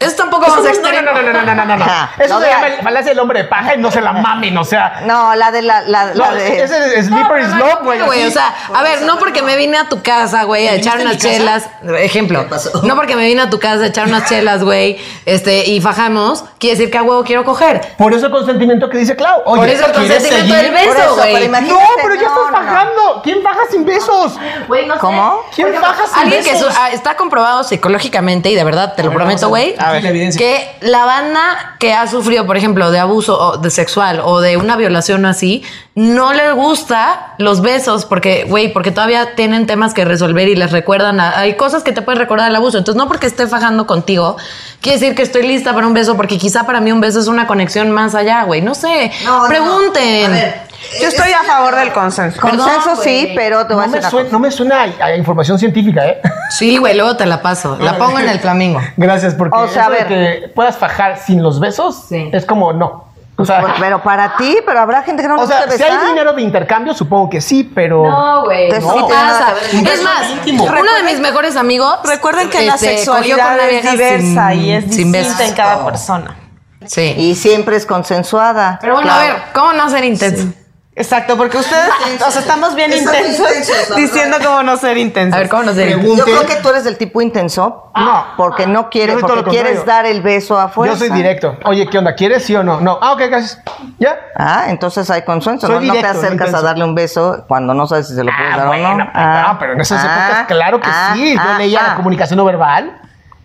Eso 0.02 0.16
tampoco 0.16 0.46
Eso 0.46 0.56
vamos 0.56 0.68
a 0.68 0.72
no, 0.72 0.78
no, 0.80 0.88
extremo. 0.88 1.12
no, 1.12 1.22
no, 1.22 1.32
no, 1.32 1.42
no, 1.42 1.54
no, 1.54 1.64
no, 1.64 1.76
no. 1.76 1.84
Eso 2.18 2.38
se 2.38 2.44
de- 2.46 2.50
llama 2.52 2.66
el 2.68 2.82
falacia 2.82 3.10
del 3.10 3.18
hombre 3.20 3.42
de 3.42 3.48
paja 3.48 3.74
y 3.74 3.78
no 3.78 3.90
se 3.90 4.00
la 4.00 4.12
mamen, 4.12 4.56
o 4.58 4.64
sea. 4.64 5.02
No, 5.06 5.34
la 5.34 5.50
de 5.50 5.62
la, 5.62 5.82
la, 5.82 6.14
la 6.14 6.32
de. 6.32 6.62
ese 6.62 6.98
es 6.98 7.06
Slippery 7.06 7.44
No, 7.44 7.56
Slope, 7.56 8.02
güey. 8.04 8.24
o 8.26 8.30
sea, 8.30 8.54
a 8.74 8.82
ver, 8.82 9.02
no 9.02 9.18
porque 9.18 9.42
me 9.42 9.56
vine 9.56 9.78
a 9.78 9.88
tu 9.88 10.02
casa, 10.02 10.44
güey, 10.44 10.68
a 10.68 10.74
echar 10.74 11.00
unas 11.00 11.18
chelas, 11.18 11.68
ejemplo, 11.98 12.46
no 12.82 12.94
porque 12.96 13.16
me 13.16 13.24
vine 13.26 13.42
a 13.42 13.50
tu 13.50 13.58
casa 13.58 13.84
a 13.84 13.86
echar 13.86 14.06
unas 14.08 14.28
chelas, 14.28 14.62
güey, 14.64 14.98
este, 15.26 15.68
y 15.68 15.80
fajamos, 15.80 16.44
quiere 16.58 16.76
decir 16.76 16.90
que 16.90 16.98
a 16.98 17.02
huevo 17.02 17.24
quiero 17.24 17.44
coger. 17.44 17.80
Por 17.96 18.12
eso 18.14 18.26
el 18.26 18.32
consentimiento 18.32 18.88
que 18.88 18.98
dice 18.98 19.16
Clau. 19.16 19.42
Oye, 19.44 19.60
Por 19.60 19.68
eso 19.68 19.86
el 19.86 19.92
¿quieres 19.92 20.22
consentimiento 20.22 20.54
del 20.54 20.72
beso, 20.72 21.14
güey. 21.16 21.48
No, 21.48 21.78
pero 22.02 22.14
ya 22.14 22.22
estás 22.22 22.52
bajando. 22.52 23.20
¿Quién 23.22 23.42
baja 23.42 23.60
sin 23.70 23.84
besos? 23.84 24.34
Güey, 24.68 24.86
no 24.86 24.94
sé. 24.94 25.00
¿Cómo? 25.00 25.40
¿Quién 25.54 25.72
baja 25.80 26.06
sin 26.06 26.18
Alguien 26.22 26.44
que 26.44 26.52
besos? 26.52 26.72
su- 26.74 26.80
ah, 26.80 26.90
está 26.90 27.16
comprobado 27.16 27.64
psicológicamente 27.64 28.50
y 28.50 28.54
de 28.54 28.64
verdad 28.64 28.94
te 28.94 29.02
lo 29.02 29.12
prometo, 29.12 29.48
güey. 29.48 29.74
A 29.92 29.96
Aquí 29.98 30.04
la 30.04 30.10
evidencia. 30.10 30.38
que 30.38 30.70
la 30.86 31.04
banda 31.04 31.76
que 31.78 31.92
ha 31.92 32.06
sufrido, 32.06 32.46
por 32.46 32.56
ejemplo, 32.56 32.90
de 32.90 32.98
abuso 32.98 33.38
o 33.38 33.56
de 33.58 33.70
sexual 33.70 34.20
o 34.24 34.40
de 34.40 34.56
una 34.56 34.76
violación 34.76 35.24
así, 35.26 35.62
no 35.94 36.32
le 36.32 36.52
gusta 36.52 37.34
los 37.38 37.60
besos 37.60 38.04
porque, 38.04 38.44
güey, 38.48 38.72
porque 38.72 38.90
todavía 38.90 39.34
tienen 39.34 39.66
temas 39.66 39.92
que 39.94 40.04
resolver 40.04 40.48
y 40.48 40.56
les 40.56 40.72
recuerdan, 40.72 41.20
a- 41.20 41.38
hay 41.38 41.54
cosas 41.56 41.82
que 41.82 41.92
te 41.92 42.02
pueden 42.02 42.18
recordar 42.20 42.48
el 42.48 42.56
abuso. 42.56 42.78
Entonces, 42.78 42.98
no 42.98 43.08
porque 43.08 43.26
esté 43.26 43.46
fajando 43.46 43.86
contigo, 43.86 44.36
quiere 44.80 44.98
decir 44.98 45.14
que 45.14 45.22
estoy 45.22 45.46
lista 45.46 45.74
para 45.74 45.86
un 45.86 45.94
beso, 45.94 46.16
porque 46.16 46.38
quizá 46.38 46.64
para 46.64 46.80
mí 46.80 46.90
un 46.92 47.00
beso 47.00 47.20
es 47.20 47.26
una 47.26 47.46
conexión 47.46 47.90
más 47.90 48.14
allá, 48.14 48.44
güey. 48.44 48.62
No 48.62 48.74
sé, 48.74 49.10
No, 49.24 49.42
no, 49.42 49.48
pregunten. 49.48 50.24
a 50.26 50.28
ver, 50.28 50.60
Yo 51.00 51.08
estoy 51.08 51.32
a 51.32 51.42
favor 51.44 51.74
del 51.76 51.92
consenso. 51.92 52.40
Consenso 52.40 52.96
sí, 52.96 53.22
güey. 53.24 53.34
pero 53.34 53.66
te 53.66 53.74
voy 53.74 53.84
a 53.84 53.86
No 53.86 53.92
decir 53.92 53.94
me, 53.94 53.98
una 54.00 54.10
suena, 54.10 54.24
cosa. 54.24 54.32
no 54.32 54.38
me 54.40 54.50
suena 54.50 54.82
a, 55.00 55.04
a 55.06 55.16
información 55.16 55.58
científica, 55.58 56.06
¿eh? 56.06 56.20
Sí, 56.50 56.76
güey, 56.76 56.94
luego 56.96 57.16
te 57.16 57.26
la 57.26 57.40
paso. 57.42 57.76
La 57.80 57.96
pongo 57.98 58.18
en 58.18 58.28
el 58.28 58.38
flamingo. 58.40 58.80
Gracias, 58.96 59.34
porque 59.34 59.56
O 59.56 59.68
sea, 59.68 59.82
eso 59.84 59.90
a 59.92 59.94
de 59.94 60.04
ver. 60.04 60.40
que 60.42 60.48
puedas 60.48 60.76
fajar 60.76 61.18
sin 61.18 61.42
los 61.42 61.60
besos 61.60 62.04
Sí. 62.08 62.28
es 62.32 62.44
como 62.44 62.72
no. 62.72 63.10
O 63.36 63.44
sea, 63.46 63.64
Pero 63.80 64.02
para 64.02 64.36
ti, 64.36 64.58
pero 64.64 64.80
habrá 64.80 65.02
gente 65.02 65.22
que 65.22 65.28
no 65.28 65.36
le 65.36 65.42
o 65.42 65.46
sea, 65.46 65.62
si 65.62 65.82
hay 65.82 65.90
besar. 65.90 66.06
dinero 66.06 66.34
de 66.34 66.42
intercambio, 66.42 66.92
supongo 66.92 67.30
que 67.30 67.40
sí, 67.40 67.64
pero. 67.74 68.04
No, 68.08 68.44
güey. 68.44 68.68
Te- 68.68 68.78
No 68.78 68.92
sí 68.92 69.00
pasa. 69.08 69.48
a. 69.48 69.90
Es 69.92 70.02
más, 70.02 70.30
íntimo. 70.30 70.64
uno 70.64 70.94
de 70.94 71.02
mis 71.04 71.18
mejores 71.18 71.56
amigos. 71.56 71.98
Recuerden 72.04 72.50
que 72.50 72.60
la 72.66 72.74
este, 72.74 72.88
cogió 72.88 72.98
sexualidad 72.98 73.54
una 73.54 73.64
es 73.64 73.70
vieja 73.70 73.90
diversa 73.92 74.50
sin- 74.50 74.60
y 74.60 74.72
es 74.72 74.84
sin 74.84 74.90
distinta 75.12 75.18
besos. 75.18 75.40
en 75.40 75.54
cada 75.54 75.84
persona. 75.84 76.36
Sí. 76.84 77.14
Y 77.16 77.34
siempre 77.34 77.76
es 77.76 77.86
consensuada. 77.86 78.78
Pero 78.80 78.94
bueno, 78.94 79.08
Claro. 79.08 79.22
a 79.22 79.32
ver, 79.34 79.42
¿cómo 79.54 79.72
no 79.72 79.88
ser 79.88 80.04
intenso? 80.04 80.48
Exacto, 80.94 81.38
porque 81.38 81.56
ustedes, 81.56 81.88
o 82.26 82.30
sea, 82.30 82.40
estamos 82.42 82.74
bien 82.74 82.92
intensos 82.92 83.48
intensos, 83.48 83.90
¿no? 83.90 83.96
diciendo 83.96 84.36
cómo 84.44 84.62
no 84.62 84.76
ser 84.76 84.98
intensos. 84.98 85.34
A 85.34 85.38
ver, 85.38 85.48
¿cómo 85.48 85.62
no 85.62 85.72
ser 85.72 85.88
intenso? 85.88 86.16
Yo 86.16 86.24
creo 86.24 86.46
que 86.46 86.56
tú 86.56 86.68
eres 86.68 86.84
del 86.84 86.98
tipo 86.98 87.22
intenso. 87.22 87.90
No. 87.96 88.24
Porque 88.36 88.66
no 88.66 88.90
quieres, 88.90 89.16
todo 89.16 89.28
porque 89.28 89.42
lo 89.42 89.50
quieres 89.50 89.76
contrario. 89.78 90.04
dar 90.04 90.12
el 90.14 90.20
beso 90.20 90.58
a 90.58 90.68
fuerza. 90.68 90.94
Yo 90.94 90.98
soy 90.98 91.16
directo. 91.16 91.56
Oye, 91.64 91.88
¿qué 91.88 91.96
onda? 91.96 92.14
¿Quieres 92.14 92.44
sí 92.44 92.54
o 92.54 92.62
no? 92.62 92.80
No. 92.82 92.98
Ah, 93.00 93.12
ok, 93.12 93.20
gracias. 93.28 93.60
¿Ya? 93.98 94.18
Ah, 94.36 94.64
entonces 94.68 95.08
hay 95.10 95.22
consenso. 95.22 95.66
Soy 95.66 95.76
¿no? 95.76 95.80
No 95.80 95.92
directo, 95.94 96.12
te 96.12 96.18
acercas 96.18 96.48
intenso. 96.48 96.56
a 96.58 96.62
darle 96.62 96.84
un 96.84 96.94
beso 96.94 97.44
cuando 97.48 97.72
no 97.72 97.86
sabes 97.86 98.08
si 98.08 98.14
se 98.14 98.22
lo 98.24 98.30
puedes 98.36 98.52
Ah, 98.52 98.56
dar 98.58 98.66
bueno, 98.66 98.88
o 98.90 98.94
no. 98.98 99.10
ah, 99.14 99.56
pero 99.58 99.72
en 99.72 99.80
esas 99.80 100.04
ah, 100.04 100.26
épocas, 100.28 100.46
claro 100.46 100.80
que 100.80 100.90
ah, 100.92 101.12
sí. 101.14 101.34
Yo 101.34 101.40
ah, 101.42 101.58
leía 101.58 101.80
ah. 101.84 101.88
la 101.88 101.94
comunicación 101.96 102.36
no 102.36 102.44
verbal. 102.44 102.98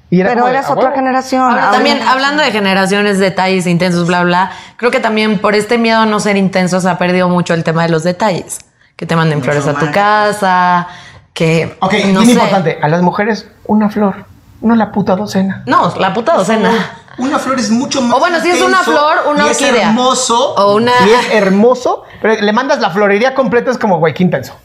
Y 0.10 0.22
era 0.22 0.30
Pero 0.30 0.46
de, 0.46 0.52
eras 0.52 0.66
"Ah, 0.70 0.74
otra 0.74 0.86
huevo". 0.86 0.96
generación. 0.96 1.42
Ahora, 1.42 1.72
también, 1.72 2.02
hablando 2.02 2.42
de 2.44 2.52
generaciones, 2.52 3.20
detalles 3.20 3.68
intensos, 3.68 4.08
bla, 4.08 4.24
bla, 4.24 4.52
creo 4.78 4.90
que 4.92 5.00
también 5.02 5.40
por 5.40 5.54
este 5.56 5.78
miedo 5.78 6.00
a 6.02 6.06
no 6.06 6.20
ser 6.20 6.38
intensos 6.38 6.86
ha 6.86 6.98
perdido 6.98 7.28
mucho 7.30 7.54
el 7.54 7.64
tema 7.64 7.84
de 7.84 7.90
los 7.90 8.04
detalles. 8.04 8.60
Que 8.96 9.06
te 9.06 9.16
manden 9.16 9.44
flores 9.44 9.68
a 9.68 9.74
tu 9.76 9.92
casa, 9.92 10.88
que. 11.34 11.78
Ok, 11.82 11.94
no 12.08 12.22
bien 12.22 12.26
sé. 12.26 12.32
importante. 12.32 12.80
A 12.82 12.88
las 12.88 13.02
mujeres, 13.02 13.48
una 13.66 13.90
flor. 13.90 14.26
No 14.62 14.76
la 14.76 14.92
puta 14.92 15.16
docena. 15.16 15.62
No, 15.68 15.94
la 16.00 16.14
puta 16.14 16.34
docena. 16.36 16.72
Una 17.20 17.38
flor 17.38 17.60
es 17.60 17.70
mucho 17.70 18.02
más. 18.02 18.16
O 18.18 18.20
bueno, 18.20 18.40
si 18.42 18.50
es 18.50 18.62
una 18.62 18.80
flor, 18.80 19.18
una 19.30 19.46
y 19.48 19.50
es 19.50 19.62
orquídea. 19.62 19.90
hermoso. 19.90 20.56
O 20.56 20.76
una. 20.76 20.92
Y 21.06 21.10
es 21.12 21.30
hermoso, 21.34 22.04
pero 22.22 22.42
le 22.42 22.54
mandas 22.54 22.80
la 22.80 22.90
florería 22.90 23.36
completa, 23.36 23.70
es 23.70 23.78
como, 23.78 24.00
güey, 24.00 24.14
qué 24.16 24.24
intenso. 24.24 24.56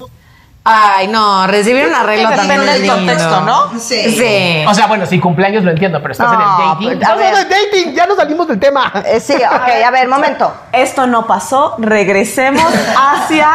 Ay, 0.65 1.09
no, 1.09 1.47
recibir 1.49 1.87
un 1.89 1.95
arreglo 1.95 2.31
Depende 2.31 2.59
del 2.67 2.83
lindo. 2.83 2.95
contexto, 2.95 3.41
¿no? 3.41 3.71
Sí. 3.81 4.13
Sí. 4.17 4.65
O 4.69 4.73
sea, 4.75 4.87
bueno, 4.87 5.07
si 5.07 5.19
cumpleaños 5.19 5.65
lo 5.65 5.73
entiendo, 5.73 6.01
pero 6.01 6.13
estás 6.13 6.29
No, 6.29 6.35
en 6.35 6.41
el 6.41 6.47
dating. 6.47 7.01
pues, 7.05 7.19
ver. 7.19 7.35
en 7.35 7.39
el 7.41 7.49
dating, 7.49 7.95
ya 7.95 8.07
nos 8.07 8.17
salimos 8.17 8.47
del 8.47 8.61
tema. 8.61 8.93
Eh, 9.05 9.19
sí, 9.19 9.35
ok, 9.51 9.85
a 9.85 9.91
ver, 9.91 10.07
momento. 10.07 10.55
Esto 10.73 11.07
no 11.09 11.27
pasó, 11.27 11.75
regresemos 11.79 12.63
hacia 12.97 13.49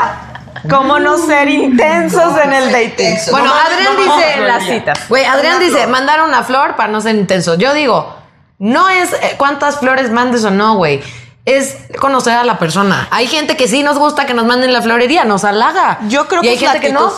cómo 0.69 0.99
no 0.99 1.17
ser 1.17 1.47
intensos 1.47 2.33
en 2.43 2.51
el 2.51 2.71
dating. 2.73 3.15
Bueno, 3.31 3.53
Adrián 3.53 3.95
dice 3.95 4.41
las 4.41 4.63
citas. 4.65 4.99
Güey, 5.07 5.23
Adrián 5.23 5.59
dice, 5.61 5.87
mandar 5.87 6.21
una 6.23 6.43
flor 6.43 6.75
para 6.75 6.89
no 6.91 6.99
ser 6.99 7.15
intenso. 7.15 7.55
Yo 7.55 7.73
digo, 7.73 8.17
no 8.59 8.89
es 8.89 9.13
eh, 9.13 9.35
cuántas 9.37 9.77
flores 9.79 10.11
mandes 10.11 10.43
o 10.43 10.51
no, 10.51 10.75
güey. 10.75 11.01
Es 11.47 11.77
conocer 11.99 12.33
a 12.33 12.43
la 12.43 12.59
persona. 12.59 13.07
Hay 13.09 13.25
gente 13.25 13.55
que 13.55 13.69
sí 13.69 13.81
nos 13.81 13.97
gusta 13.97 14.25
que 14.25 14.33
nos 14.33 14.45
manden 14.45 14.73
la 14.73 14.81
florería, 14.81 15.23
nos 15.23 15.45
halaga. 15.45 15.99
Yo 16.09 16.27
creo 16.27 16.41
y 16.41 16.43
que 16.43 16.49
hay 16.49 16.57
gente 16.57 16.79
que 16.81 16.91
no. 16.91 17.09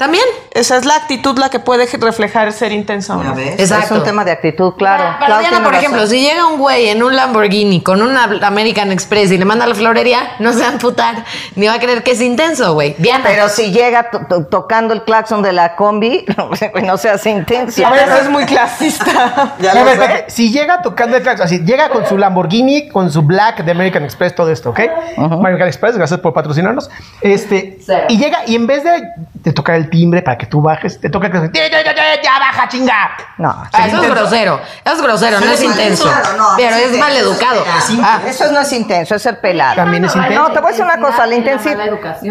También. 0.00 0.24
Esa 0.50 0.76
es 0.78 0.84
la 0.84 0.96
actitud 0.96 1.38
la 1.38 1.48
que 1.48 1.60
puede 1.60 1.86
reflejar 1.86 2.50
ser 2.52 2.72
intenso. 2.72 3.22
Ya 3.22 3.32
ves, 3.32 3.60
Exacto. 3.60 3.84
Es 3.94 4.00
un 4.00 4.02
tema 4.04 4.24
de 4.24 4.32
actitud, 4.32 4.72
claro. 4.76 5.04
Para 5.04 5.26
Claro, 5.26 5.40
Diana, 5.42 5.58
por 5.58 5.66
razón. 5.72 5.84
ejemplo, 5.84 6.06
si 6.08 6.20
llega 6.20 6.46
un 6.46 6.58
güey 6.58 6.88
en 6.88 7.02
un 7.04 7.14
Lamborghini 7.14 7.82
con 7.82 8.02
una 8.02 8.24
American 8.42 8.90
Express 8.90 9.30
y 9.30 9.38
le 9.38 9.44
manda 9.44 9.66
la 9.66 9.74
florería, 9.76 10.32
no 10.40 10.52
se 10.52 10.60
va 10.60 10.66
a 10.66 10.70
amputar 10.70 11.24
ni 11.54 11.66
va 11.68 11.74
a 11.74 11.78
creer 11.78 12.02
que 12.02 12.12
es 12.12 12.20
intenso, 12.20 12.74
güey. 12.74 12.96
Diana. 12.98 13.24
Pero 13.28 13.48
si 13.48 13.70
llega 13.70 14.10
to- 14.10 14.26
to- 14.28 14.46
tocando 14.46 14.94
el 14.94 15.04
claxon 15.04 15.42
de 15.42 15.52
la 15.52 15.76
combi, 15.76 16.24
no 16.82 16.96
seas 16.96 17.24
intenso. 17.26 17.86
A 17.86 17.90
ver, 17.90 18.08
eso 18.08 18.16
es 18.22 18.30
muy 18.30 18.44
clasista. 18.46 19.54
Ya 19.60 19.72
A 19.72 19.74
lo 19.74 19.84
ver, 19.84 19.96
sé. 19.96 20.02
espérate, 20.02 20.30
si 20.30 20.50
llega 20.50 20.80
tocando 20.82 21.16
el 21.18 21.22
claxon, 21.22 21.44
así, 21.46 21.58
llega 21.60 21.90
con 21.90 22.06
su 22.06 22.16
Lamborghini, 22.16 22.88
con 22.88 23.10
su 23.12 23.22
Black 23.22 23.62
de 23.64 23.70
American 23.72 24.04
Express, 24.04 24.34
todo 24.34 24.50
esto, 24.50 24.70
¿ok? 24.70 24.80
American 25.18 25.68
Express, 25.68 25.96
gracias 25.96 26.20
por 26.20 26.32
patrocinarnos. 26.32 26.88
Este, 27.20 27.78
Cero. 27.84 28.06
y 28.08 28.16
llega, 28.16 28.38
y 28.46 28.54
en 28.56 28.66
vez 28.66 28.82
de, 28.84 29.02
de 29.34 29.52
tocar 29.52 29.74
el 29.76 29.89
timbre 29.90 30.22
para 30.22 30.38
que 30.38 30.46
tú 30.46 30.62
bajes, 30.62 30.98
te 31.00 31.10
toca 31.10 31.26
el 31.26 31.32
claxon, 31.32 31.52
"Ya, 31.52 31.68
ya, 31.68 31.82
ya, 31.84 31.94
ya, 31.94 32.22
ya 32.22 32.38
baja, 32.38 32.68
chinga. 32.68 33.10
No, 33.38 33.48
Ah, 33.72 33.86
eso 33.86 34.02
es 34.02 34.10
grosero. 34.10 34.60
Eso 34.84 34.94
es 34.96 35.02
grosero, 35.02 35.40
no 35.40 35.50
es 35.52 35.62
intenso. 35.62 36.04
Claro, 36.04 36.36
no, 36.38 36.48
pero 36.56 36.76
es 36.76 36.92
es 36.92 36.98
mal 36.98 37.12
educado. 37.16 37.64
Ah, 38.02 38.20
Eso 38.26 38.50
no 38.52 38.60
es 38.60 38.72
intenso, 38.72 39.14
es 39.14 39.22
ser 39.22 39.40
pelado. 39.40 39.76
También 39.76 40.04
es 40.04 40.14
intenso. 40.16 40.40
No, 40.40 40.52
te 40.52 40.60
voy 40.60 40.68
a 40.68 40.70
decir 40.70 40.84
una 40.84 40.98
cosa, 40.98 41.26
la 41.26 41.34
Intensidad. 41.34 41.88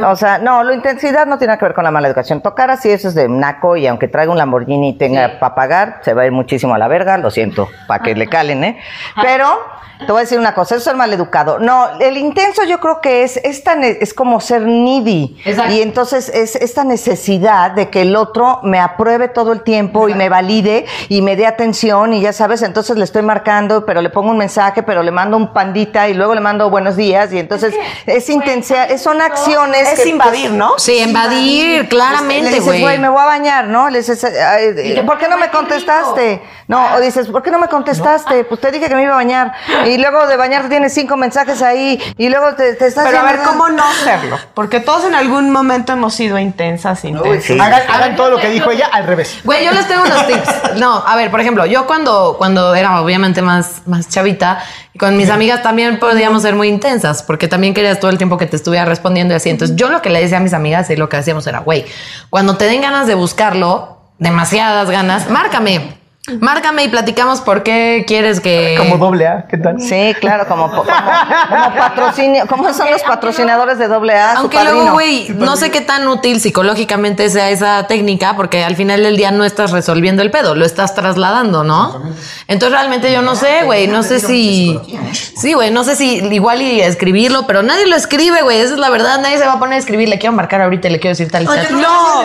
O 0.10 0.16
sea, 0.16 0.38
no, 0.40 0.64
la 0.64 0.74
intensidad 0.74 1.26
no 1.26 1.38
tiene 1.38 1.58
que 1.58 1.66
ver 1.66 1.74
con 1.74 1.84
la 1.84 1.92
mala 1.92 2.08
educación. 2.08 2.42
Tocar 2.42 2.72
así, 2.72 2.90
eso 2.90 3.08
es 3.10 3.16
de 3.16 3.28
naco 3.28 3.76
y 3.76 3.86
aunque 3.88 4.08
traiga 4.08 4.32
un 4.32 4.38
Lamborghini 4.38 4.90
y 4.90 4.98
tenga 4.98 5.40
para 5.40 5.56
pagar, 5.56 6.00
se 6.04 6.14
va 6.14 6.22
a 6.24 6.26
ir 6.26 6.32
muchísimo 6.32 6.74
a 6.76 6.78
la 6.78 6.88
verga, 6.88 7.18
lo 7.18 7.30
siento, 7.32 7.68
para 7.88 8.04
que 8.04 8.16
le 8.16 8.28
calen, 8.28 8.64
¿eh? 8.64 8.80
Pero 9.22 9.60
te 10.00 10.06
voy 10.12 10.20
a 10.20 10.22
decir 10.22 10.40
una 10.40 10.54
cosa, 10.54 10.76
eso 10.76 10.80
es 10.80 10.84
ser 10.86 10.96
mal 10.96 11.12
educado. 11.14 11.60
No, 11.60 12.00
el 12.00 12.18
intenso 12.18 12.64
yo 12.64 12.80
creo 12.80 13.02
que 13.02 13.24
es, 13.24 13.38
es, 13.38 13.64
tan- 13.64 13.84
es 13.84 14.14
como 14.14 14.40
ser 14.40 14.62
needy. 14.62 15.38
Exacto. 15.44 15.74
Y 15.74 15.82
entonces 15.82 16.30
es 16.30 16.56
esta 16.56 16.84
necesidad 16.86 17.72
de 17.72 17.90
que 17.90 18.04
el 18.04 18.16
otro 18.16 18.62
me 18.64 18.80
apruebe 18.80 19.28
todo 19.28 19.52
el 19.52 19.62
tiempo 19.62 20.08
y 20.08 20.14
me 20.14 20.30
valide 20.30 20.86
y 21.10 21.22
me 21.22 21.36
dé 21.36 21.46
atención 21.46 22.14
y 22.14 22.22
ya 22.22 22.32
sabes, 22.34 22.62
entonces 22.62 22.96
le 22.98 23.04
estoy 23.04 23.24
marcando, 23.24 23.86
pero 23.86 24.02
le 24.02 24.10
pongo 24.10 24.32
un 24.32 24.38
mensaje, 24.38 24.84
pero 24.84 25.04
le 25.04 25.12
mando 25.12 25.36
un 25.36 25.52
pandita 25.54 26.08
y 26.08 26.14
luego 26.14 26.34
le 26.34 26.42
mando 26.42 26.70
buenos 26.70 26.96
días 26.96 27.34
y 27.34 27.40
entonces 27.40 27.76
es 28.06 28.30
intensidad, 28.30 28.90
es- 28.90 29.02
son 29.02 29.22
acciones 29.22 29.92
Es 29.94 30.00
que 30.02 30.10
invadir, 30.10 30.52
¿no? 30.52 30.74
sí, 30.78 30.98
invadir, 31.00 31.82
le 31.84 31.88
claramente, 31.90 32.52
dices, 32.52 32.82
güey. 32.82 32.98
me 33.00 33.10
voy 33.10 33.22
a 33.22 33.26
bañar, 33.26 33.68
¿no? 33.68 33.90
Le 33.90 33.98
dices, 34.00 34.24
ay, 34.24 35.02
¿por 35.06 35.18
qué 35.18 35.28
no 35.28 35.38
me 35.38 35.50
contestaste? 35.50 36.42
No, 36.68 36.96
o 36.96 37.00
dices, 37.00 37.28
¿por 37.28 37.42
qué 37.42 37.52
no 37.52 37.60
me 37.60 37.68
contestaste? 37.68 38.44
Pues 38.46 38.62
te 38.62 38.72
dije 38.72 38.88
que 38.88 38.96
me 38.96 39.04
iba 39.04 39.14
a 39.14 39.16
bañar. 39.18 39.52
Y 39.90 39.98
luego 39.98 40.28
de 40.28 40.38
bañar 40.38 40.70
tienes 40.70 40.94
cinco 40.94 41.18
mensajes 41.18 41.62
ahí 41.62 42.00
y 42.18 42.30
luego 42.30 42.56
te, 42.56 42.74
te 42.76 42.88
estás... 42.88 43.06
Pero 43.06 43.20
a 43.20 43.24
ver, 43.24 43.40
¿cómo 43.44 43.70
no 43.70 43.84
serlo? 44.04 44.38
Porque 44.54 44.80
todos 44.80 45.06
en 45.06 45.16
algún 45.16 45.50
momento 45.52 45.94
hemos 45.94 46.14
sido 46.14 46.38
intensas, 46.38 47.04
intensas. 47.04 47.44
sí. 47.44 47.60
Hagan, 47.60 47.82
hagan 47.90 48.16
todo 48.16 48.32
lo 48.32 48.38
que 48.38 48.50
dijo 48.50 48.72
ella 48.72 48.88
al 48.92 49.06
revés. 49.06 49.40
Güey, 49.44 49.66
yo 49.66 49.72
les 49.72 49.88
tengo 49.88 50.04
unos 50.04 50.28
tips. 50.28 50.78
No, 50.78 51.04
a 51.06 51.16
ver, 51.16 51.32
por 51.32 51.42
ejemplo, 51.42 51.66
yo 51.66 51.88
cuando, 51.88 52.36
cuando 52.38 52.76
era 52.76 53.02
obviamente 53.02 53.42
más, 53.42 53.82
más 53.88 54.08
chavita, 54.08 54.64
con 54.98 55.18
mis 55.18 55.30
amigas 55.30 55.64
también 55.64 55.98
podíamos 56.00 56.42
ser 56.42 56.56
muy 56.56 56.68
intensas, 56.68 57.24
porque 57.24 57.48
también 57.48 57.74
querías 57.74 58.00
todo 58.00 58.12
el 58.12 58.18
tiempo 58.18 58.38
que 58.38 58.46
te 58.46 58.56
estuviera 58.56 58.86
respondiendo 58.86 59.34
y 59.34 59.38
así. 59.38 59.50
Entonces, 59.50 59.76
yo 59.76 59.90
lo 59.90 60.02
que 60.02 60.10
le 60.10 60.20
decía 60.22 60.38
a 60.38 60.42
mis 60.42 60.54
amigas 60.54 60.90
y 60.90 60.96
lo 60.96 61.10
que 61.10 61.18
hacíamos 61.18 61.48
era, 61.48 61.60
güey, 61.60 61.86
cuando 62.30 62.58
te 62.58 62.66
den 62.66 62.82
ganas 62.82 63.08
de 63.08 63.16
buscarlo, 63.16 63.98
demasiadas 64.20 64.90
ganas, 64.90 65.30
márcame. 65.30 65.99
Márcame 66.40 66.84
y 66.84 66.88
platicamos 66.90 67.42
por 67.42 67.64
qué 67.64 68.04
quieres 68.08 68.40
que. 68.40 68.76
Como 68.78 68.98
doble 68.98 69.28
A, 69.28 69.46
¿qué 69.48 69.58
tal? 69.58 69.80
Sí, 69.80 70.14
claro, 70.20 70.48
como, 70.48 70.70
como, 70.70 70.84
como 70.84 71.76
patrocinio. 71.78 72.46
¿Cómo 72.48 72.74
son 72.74 72.92
los 72.92 73.02
patrocinadores 73.04 73.78
de 73.78 73.88
doble 73.88 74.14
A? 74.14 74.34
Aunque 74.34 74.64
luego, 74.64 74.94
güey, 74.94 75.30
no 75.30 75.56
sé 75.56 75.72
qué 75.72 75.82
tan 75.82 76.08
útil 76.08 76.40
psicológicamente 76.40 77.30
sea 77.30 77.50
esa 77.50 77.88
técnica, 77.88 78.36
porque 78.36 78.64
al 78.64 78.76
final 78.76 79.04
del 79.04 79.18
día 79.18 79.32
no 79.32 79.44
estás 79.46 79.72
resolviendo 79.72 80.22
el 80.22 80.32
pedo, 80.32 80.56
lo 80.56 80.66
estás 80.66 80.96
trasladando, 80.96 81.64
¿no? 81.64 82.02
Entonces 82.48 82.78
realmente 82.78 83.12
yo 83.12 83.22
no 83.22 83.36
sé, 83.36 83.64
güey, 83.64 83.88
no 83.88 84.04
sé 84.04 84.20
si... 84.20 84.80
Sí, 85.14 85.54
güey, 85.54 85.72
no 85.72 85.84
sé 85.84 85.96
si 85.96 86.18
igual 86.18 86.62
y 86.62 86.82
escribirlo, 86.82 87.48
pero 87.48 87.64
nadie 87.64 87.88
lo 87.88 87.96
escribe, 87.96 88.42
güey, 88.42 88.60
esa 88.60 88.74
es 88.74 88.80
la 88.80 88.90
verdad, 88.90 89.20
nadie 89.22 89.38
se 89.38 89.46
va 89.46 89.54
a 89.54 89.60
poner 89.60 89.76
a 89.76 89.78
escribir, 89.78 90.10
le 90.10 90.20
quiero 90.20 90.36
marcar 90.36 90.62
ahorita 90.62 90.88
y 90.90 90.92
le 90.92 91.00
quiero 91.00 91.12
decir 91.12 91.32
tal 91.32 91.44
y 91.44 91.46
tal. 91.46 91.80
No, 91.80 92.24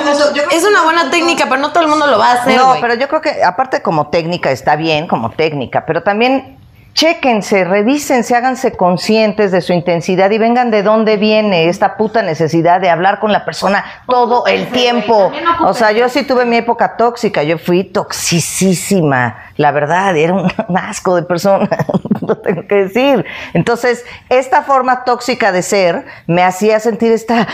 es 0.51 0.65
una 0.65 0.83
buena 0.83 1.11
técnica, 1.11 1.47
pero 1.49 1.61
no 1.61 1.71
todo 1.71 1.85
el 1.85 1.89
mundo 1.89 2.07
lo 2.07 2.19
va 2.19 2.33
a 2.33 2.35
hacer, 2.35 2.57
No, 2.57 2.75
pero 2.81 2.95
yo 2.95 3.09
creo 3.09 3.21
que 3.21 3.45
aparte 3.45 3.83
como 3.83 3.94
técnica 4.09 4.51
está 4.51 4.77
bien, 4.77 5.07
como 5.07 5.31
técnica, 5.31 5.87
pero 5.87 6.03
también 6.03 6.59
Chéquense, 6.95 7.65
revísense, 7.65 8.37
háganse 8.37 8.77
conscientes 8.77 9.51
de 9.51 9.61
su 9.63 9.73
intensidad 9.73 10.31
y 10.31 10.39
vengan 10.39 10.71
de 10.71 10.85
dónde 10.85 11.17
viene 11.17 11.69
esta 11.69 11.97
puta 11.97 12.23
necesidad 12.23 12.81
de 12.81 12.89
hablar 12.89 13.19
con 13.19 13.33
la 13.33 13.45
persona 13.45 13.85
todo 14.07 14.47
el 14.47 14.69
tiempo. 14.69 15.33
O 15.65 15.75
sea, 15.75 15.91
yo 15.91 16.09
sí 16.09 16.23
tuve 16.23 16.45
mi 16.45 16.57
época 16.57 16.97
tóxica, 16.97 17.43
yo 17.43 17.59
fui 17.59 17.83
toxicísima, 17.83 19.37
la 19.57 19.73
verdad, 19.73 20.17
era 20.17 20.35
un 20.35 20.49
asco 20.77 21.17
de 21.17 21.25
persona, 21.25 21.69
lo 22.21 22.39
tengo 22.39 22.65
que 22.69 22.85
decir. 22.85 23.27
Entonces, 23.55 24.05
esta 24.29 24.63
forma 24.63 25.03
tóxica 25.03 25.51
de 25.51 25.63
ser 25.63 26.07
me 26.29 26.45
hacía 26.45 26.79
sentir 26.79 27.11
esta, 27.11 27.49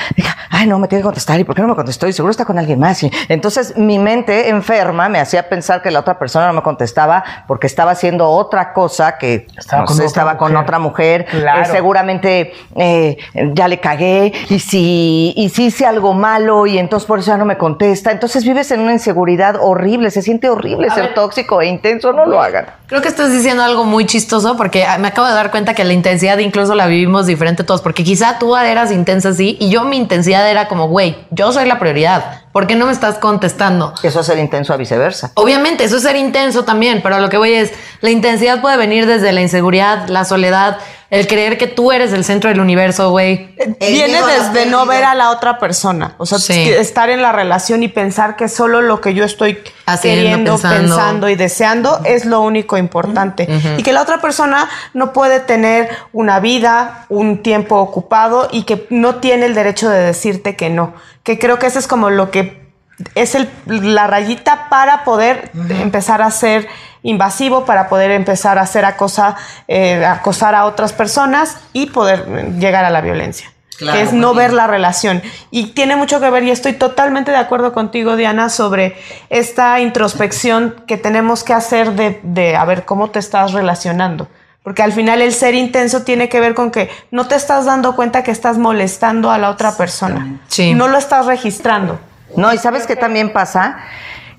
ay, 0.51 0.67
no, 0.67 0.79
me 0.79 0.87
tiene 0.87 1.01
que 1.01 1.07
contestar, 1.07 1.41
¿y 1.41 1.45
por 1.45 1.55
qué 1.55 1.63
no 1.63 1.69
me 1.69 1.77
contestó? 1.77 2.07
Y 2.07 2.13
seguro 2.13 2.31
está 2.31 2.45
con 2.45 2.59
alguien 2.59 2.79
más. 2.79 3.03
Y 3.03 3.11
entonces, 3.31 3.75
mi 3.79 3.99
mente 3.99 4.51
enferma 4.51 5.09
me 5.09 5.19
hacía 5.19 5.49
pensar 5.49 5.81
que 5.81 5.91
la 5.91 6.01
otra 6.01 6.19
persona 6.19 6.47
no 6.47 6.53
me 6.53 6.63
contestaba 6.63 7.25
porque 7.49 7.67
estaba 7.67 7.93
haciendo 7.93 8.29
otra 8.29 8.75
cosa 8.75 9.17
que 9.17 9.30
Estaba 9.57 9.83
no 9.83 9.87
con 9.87 9.97
sé, 9.97 10.03
otra 10.03 10.07
estaba 10.09 10.37
con 10.37 10.53
mujer. 10.53 10.63
otra 10.65 10.79
mujer, 10.79 11.27
Claro. 11.27 11.63
eh, 11.63 11.65
seguramente 11.67 12.53
eh, 12.77 13.17
ya 13.55 13.69
le 13.69 13.79
cagué 13.81 14.33
y 14.49 14.59
si, 14.59 15.33
y 15.37 15.49
si 15.51 15.67
hice 15.67 15.87
algo 15.87 16.15
malo 16.15 16.67
y 16.67 16.79
entonces 16.79 17.07
por 17.07 17.19
eso 17.19 17.31
ya 17.31 17.37
no 17.37 17.45
me 17.45 17.57
contesta. 17.59 18.11
Entonces 18.11 18.45
vives 18.45 18.71
en 18.71 18.81
una 18.81 18.93
inseguridad 18.93 19.57
horrible, 19.61 20.11
se 20.11 20.23
siente 20.23 20.49
horrible 20.49 20.91
ser 20.91 21.15
tóxico 21.15 21.61
e 21.63 21.67
intenso, 21.67 22.13
no 22.13 22.27
lo 22.27 22.41
hagan. 22.43 22.67
Creo 22.87 23.03
que 23.03 23.09
estás 23.09 23.33
diciendo 23.33 23.63
algo 23.63 23.85
muy 23.85 24.05
chistoso 24.07 24.57
porque 24.57 24.85
ah, 24.85 24.99
me 24.99 25.09
acabo 25.09 25.29
de 25.29 25.35
dar 25.35 25.51
cuenta 25.51 25.75
que 25.75 25.85
la 25.85 25.93
intensidad 25.93 26.39
incluso 26.39 26.75
la 26.75 26.87
vivimos 26.87 27.27
diferente 27.27 27.63
todos, 27.65 27.83
porque 27.83 28.03
quizá 28.03 28.39
tú 28.39 28.57
eras 28.57 28.91
intensa 28.91 29.29
así 29.31 29.57
y 29.61 29.71
yo 29.71 29.85
mi 29.85 29.97
intensidad 29.97 30.49
era 30.51 30.67
como, 30.69 30.89
güey, 30.89 31.17
yo 31.31 31.53
soy 31.53 31.67
la 31.67 31.79
prioridad, 31.79 32.40
¿por 32.53 32.67
qué 32.67 32.75
no 32.75 32.87
me 32.87 32.93
estás 32.93 33.19
contestando? 33.19 33.95
Eso 34.03 34.21
es 34.21 34.27
ser 34.27 34.39
intenso 34.39 34.73
a 34.73 34.77
viceversa. 34.77 35.33
Obviamente, 35.35 35.85
eso 35.85 35.97
es 35.97 36.03
ser 36.03 36.17
intenso 36.17 36.65
también, 36.65 37.01
pero 37.03 37.21
lo 37.21 37.29
que 37.29 37.37
voy 37.37 37.53
es, 37.53 37.73
la 38.01 38.11
intensidad 38.11 38.61
puede 38.61 38.77
venir 38.77 39.07
desde 39.07 39.33
la 39.33 39.41
inseguridad, 39.41 40.09
la 40.09 40.25
soledad, 40.25 40.79
el 41.11 41.27
creer 41.27 41.59
que 41.59 41.67
tú 41.67 41.91
eres 41.93 42.13
el 42.13 42.25
centro 42.25 42.49
del 42.51 42.61
universo, 42.61 43.11
güey. 43.11 43.49
Viene 43.81 44.07
miedo 44.13 44.25
a 44.25 44.29
la 44.29 44.49
desde 44.51 44.67
no 44.71 44.87
ver 44.87 45.03
a 45.05 45.15
la 45.15 45.31
otra 45.31 45.59
persona. 45.59 46.15
O 46.19 46.25
sea, 46.27 46.39
Sí. 46.39 46.71
estar 46.71 47.11
en 47.11 47.21
la 47.21 47.33
relación 47.33 47.83
y 47.83 47.89
pensar 47.89 48.37
que 48.37 48.49
solo 48.49 48.81
lo 48.81 49.01
que 49.01 49.13
yo 49.15 49.25
estoy 49.25 49.59
Haciendo, 49.87 50.21
queriendo, 50.23 50.53
pensando. 50.53 50.79
pensando. 50.97 51.29
y 51.29 51.35
deseando 51.35 52.01
es 52.05 52.25
lo 52.25 52.41
único 52.43 52.77
importante. 52.79 53.49
Y 53.77 53.83
que 53.83 53.93
la 53.93 54.03
otra 54.03 54.21
persona 54.21 54.69
no 54.95 55.13
puede 55.13 55.41
tener 55.41 55.89
una 56.13 56.39
vida, 56.41 57.07
un 57.09 57.43
tiempo 57.43 57.77
ocupado 57.77 58.49
y 58.53 58.63
que 58.63 58.87
no 58.91 59.17
tiene 59.17 59.47
el 59.47 59.55
derecho 59.55 59.89
de 59.91 59.99
decirte 60.01 60.55
que 60.57 60.71
no. 60.71 60.95
Que 61.25 61.39
creo 61.39 61.59
que 61.59 61.67
eso 61.67 61.79
es 61.81 61.87
como 61.89 62.09
lo 62.11 62.31
que 62.31 62.70
es 63.15 63.35
el, 63.35 63.49
la 63.67 64.07
rayita 64.07 64.69
para 64.69 65.05
poder 65.05 65.51
empezar 65.81 66.23
a 66.23 66.31
ser 66.31 66.69
invasivo, 67.03 67.65
para 67.65 67.89
poder 67.89 68.11
empezar 68.11 68.59
a 68.59 68.63
hacer 68.63 68.85
acosa, 68.85 69.37
eh, 69.69 70.05
acosar 70.05 70.55
a 70.55 70.67
otras 70.67 70.93
personas 70.93 71.57
y 71.73 71.87
poder 71.87 72.55
llegar 72.59 72.85
a 72.85 72.91
la 72.91 73.01
violencia. 73.01 73.53
que 73.79 74.03
es 74.03 74.13
no 74.13 74.35
ver 74.35 74.53
la 74.53 74.67
relación. 74.67 75.23
Y 75.51 75.69
tiene 75.69 75.97
mucho 75.97 76.21
que 76.21 76.29
ver, 76.29 76.43
y 76.43 76.51
estoy 76.51 76.75
totalmente 76.75 77.31
de 77.31 77.39
acuerdo 77.39 77.73
contigo, 77.73 78.15
Diana, 78.15 78.51
sobre 78.51 78.95
esta 79.31 79.81
introspección 79.81 80.83
que 80.87 80.99
tenemos 80.99 81.45
que 81.45 81.55
hacer 81.55 81.93
de, 81.93 82.21
de 82.23 82.57
a 82.57 82.67
ver 82.67 82.85
cómo 82.85 83.09
te 83.09 83.19
estás 83.19 83.53
relacionando. 83.53 84.29
Porque 84.63 84.83
al 84.83 84.93
final 84.93 85.23
el 85.23 85.33
ser 85.33 85.55
intenso 85.55 86.03
tiene 86.03 86.29
que 86.29 86.41
ver 86.41 86.55
con 86.55 86.71
que 86.71 86.91
no 87.11 87.27
te 87.27 87.37
estás 87.37 87.65
dando 87.65 87.97
cuenta 87.97 88.23
que 88.23 88.31
estás 88.31 88.59
molestando 88.59 89.31
a 89.31 89.39
la 89.39 89.49
otra 89.49 89.75
persona. 89.79 90.41
Sí. 90.49 90.75
No 90.75 90.87
lo 90.87 90.99
estás 90.99 91.25
registrando. 91.25 91.99
No, 92.37 92.53
y 92.53 92.59
sabes 92.59 92.87
qué 92.87 92.97
también 92.97 93.33
pasa 93.33 93.79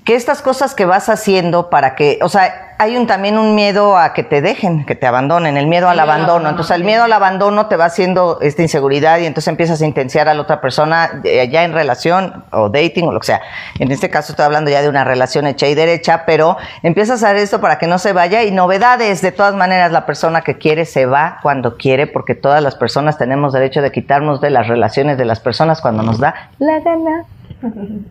que 0.04 0.16
estas 0.16 0.42
cosas 0.42 0.74
que 0.74 0.84
vas 0.84 1.08
haciendo 1.08 1.70
para 1.70 1.94
que, 1.94 2.18
o 2.22 2.28
sea, 2.28 2.74
hay 2.78 2.96
un 2.96 3.06
también 3.06 3.38
un 3.38 3.54
miedo 3.54 3.96
a 3.96 4.12
que 4.12 4.24
te 4.24 4.40
dejen, 4.40 4.84
que 4.84 4.96
te 4.96 5.06
abandonen, 5.06 5.56
el 5.56 5.68
miedo 5.68 5.88
al 5.88 6.00
abandono. 6.00 6.48
Entonces, 6.48 6.74
el 6.74 6.82
miedo 6.82 7.04
al 7.04 7.12
abandono 7.12 7.66
te 7.66 7.76
va 7.76 7.84
haciendo 7.84 8.38
esta 8.40 8.62
inseguridad 8.62 9.20
y 9.20 9.26
entonces 9.26 9.46
empiezas 9.46 9.80
a 9.80 9.86
intensiar 9.86 10.28
a 10.28 10.34
la 10.34 10.42
otra 10.42 10.60
persona 10.60 11.20
eh, 11.22 11.48
ya 11.48 11.62
en 11.62 11.72
relación 11.72 12.44
o 12.50 12.68
dating 12.70 13.06
o 13.06 13.12
lo 13.12 13.20
que 13.20 13.26
sea. 13.26 13.42
En 13.78 13.92
este 13.92 14.10
caso 14.10 14.32
estoy 14.32 14.44
hablando 14.44 14.68
ya 14.68 14.82
de 14.82 14.88
una 14.88 15.04
relación 15.04 15.46
hecha 15.46 15.68
y 15.68 15.76
derecha, 15.76 16.24
pero 16.26 16.56
empiezas 16.82 17.22
a 17.22 17.26
hacer 17.26 17.36
esto 17.36 17.60
para 17.60 17.78
que 17.78 17.86
no 17.86 18.00
se 18.00 18.12
vaya 18.12 18.42
y 18.42 18.50
novedades. 18.50 19.22
De 19.22 19.30
todas 19.30 19.54
maneras, 19.54 19.92
la 19.92 20.04
persona 20.04 20.40
que 20.40 20.58
quiere 20.58 20.84
se 20.84 21.06
va 21.06 21.38
cuando 21.42 21.76
quiere 21.76 22.08
porque 22.08 22.34
todas 22.34 22.60
las 22.60 22.74
personas 22.74 23.16
tenemos 23.16 23.52
derecho 23.52 23.80
de 23.80 23.92
quitarnos 23.92 24.40
de 24.40 24.50
las 24.50 24.66
relaciones 24.66 25.16
de 25.18 25.24
las 25.24 25.38
personas 25.38 25.80
cuando 25.80 26.02
nos 26.02 26.18
da 26.18 26.50
la 26.58 26.80
gana. 26.80 27.24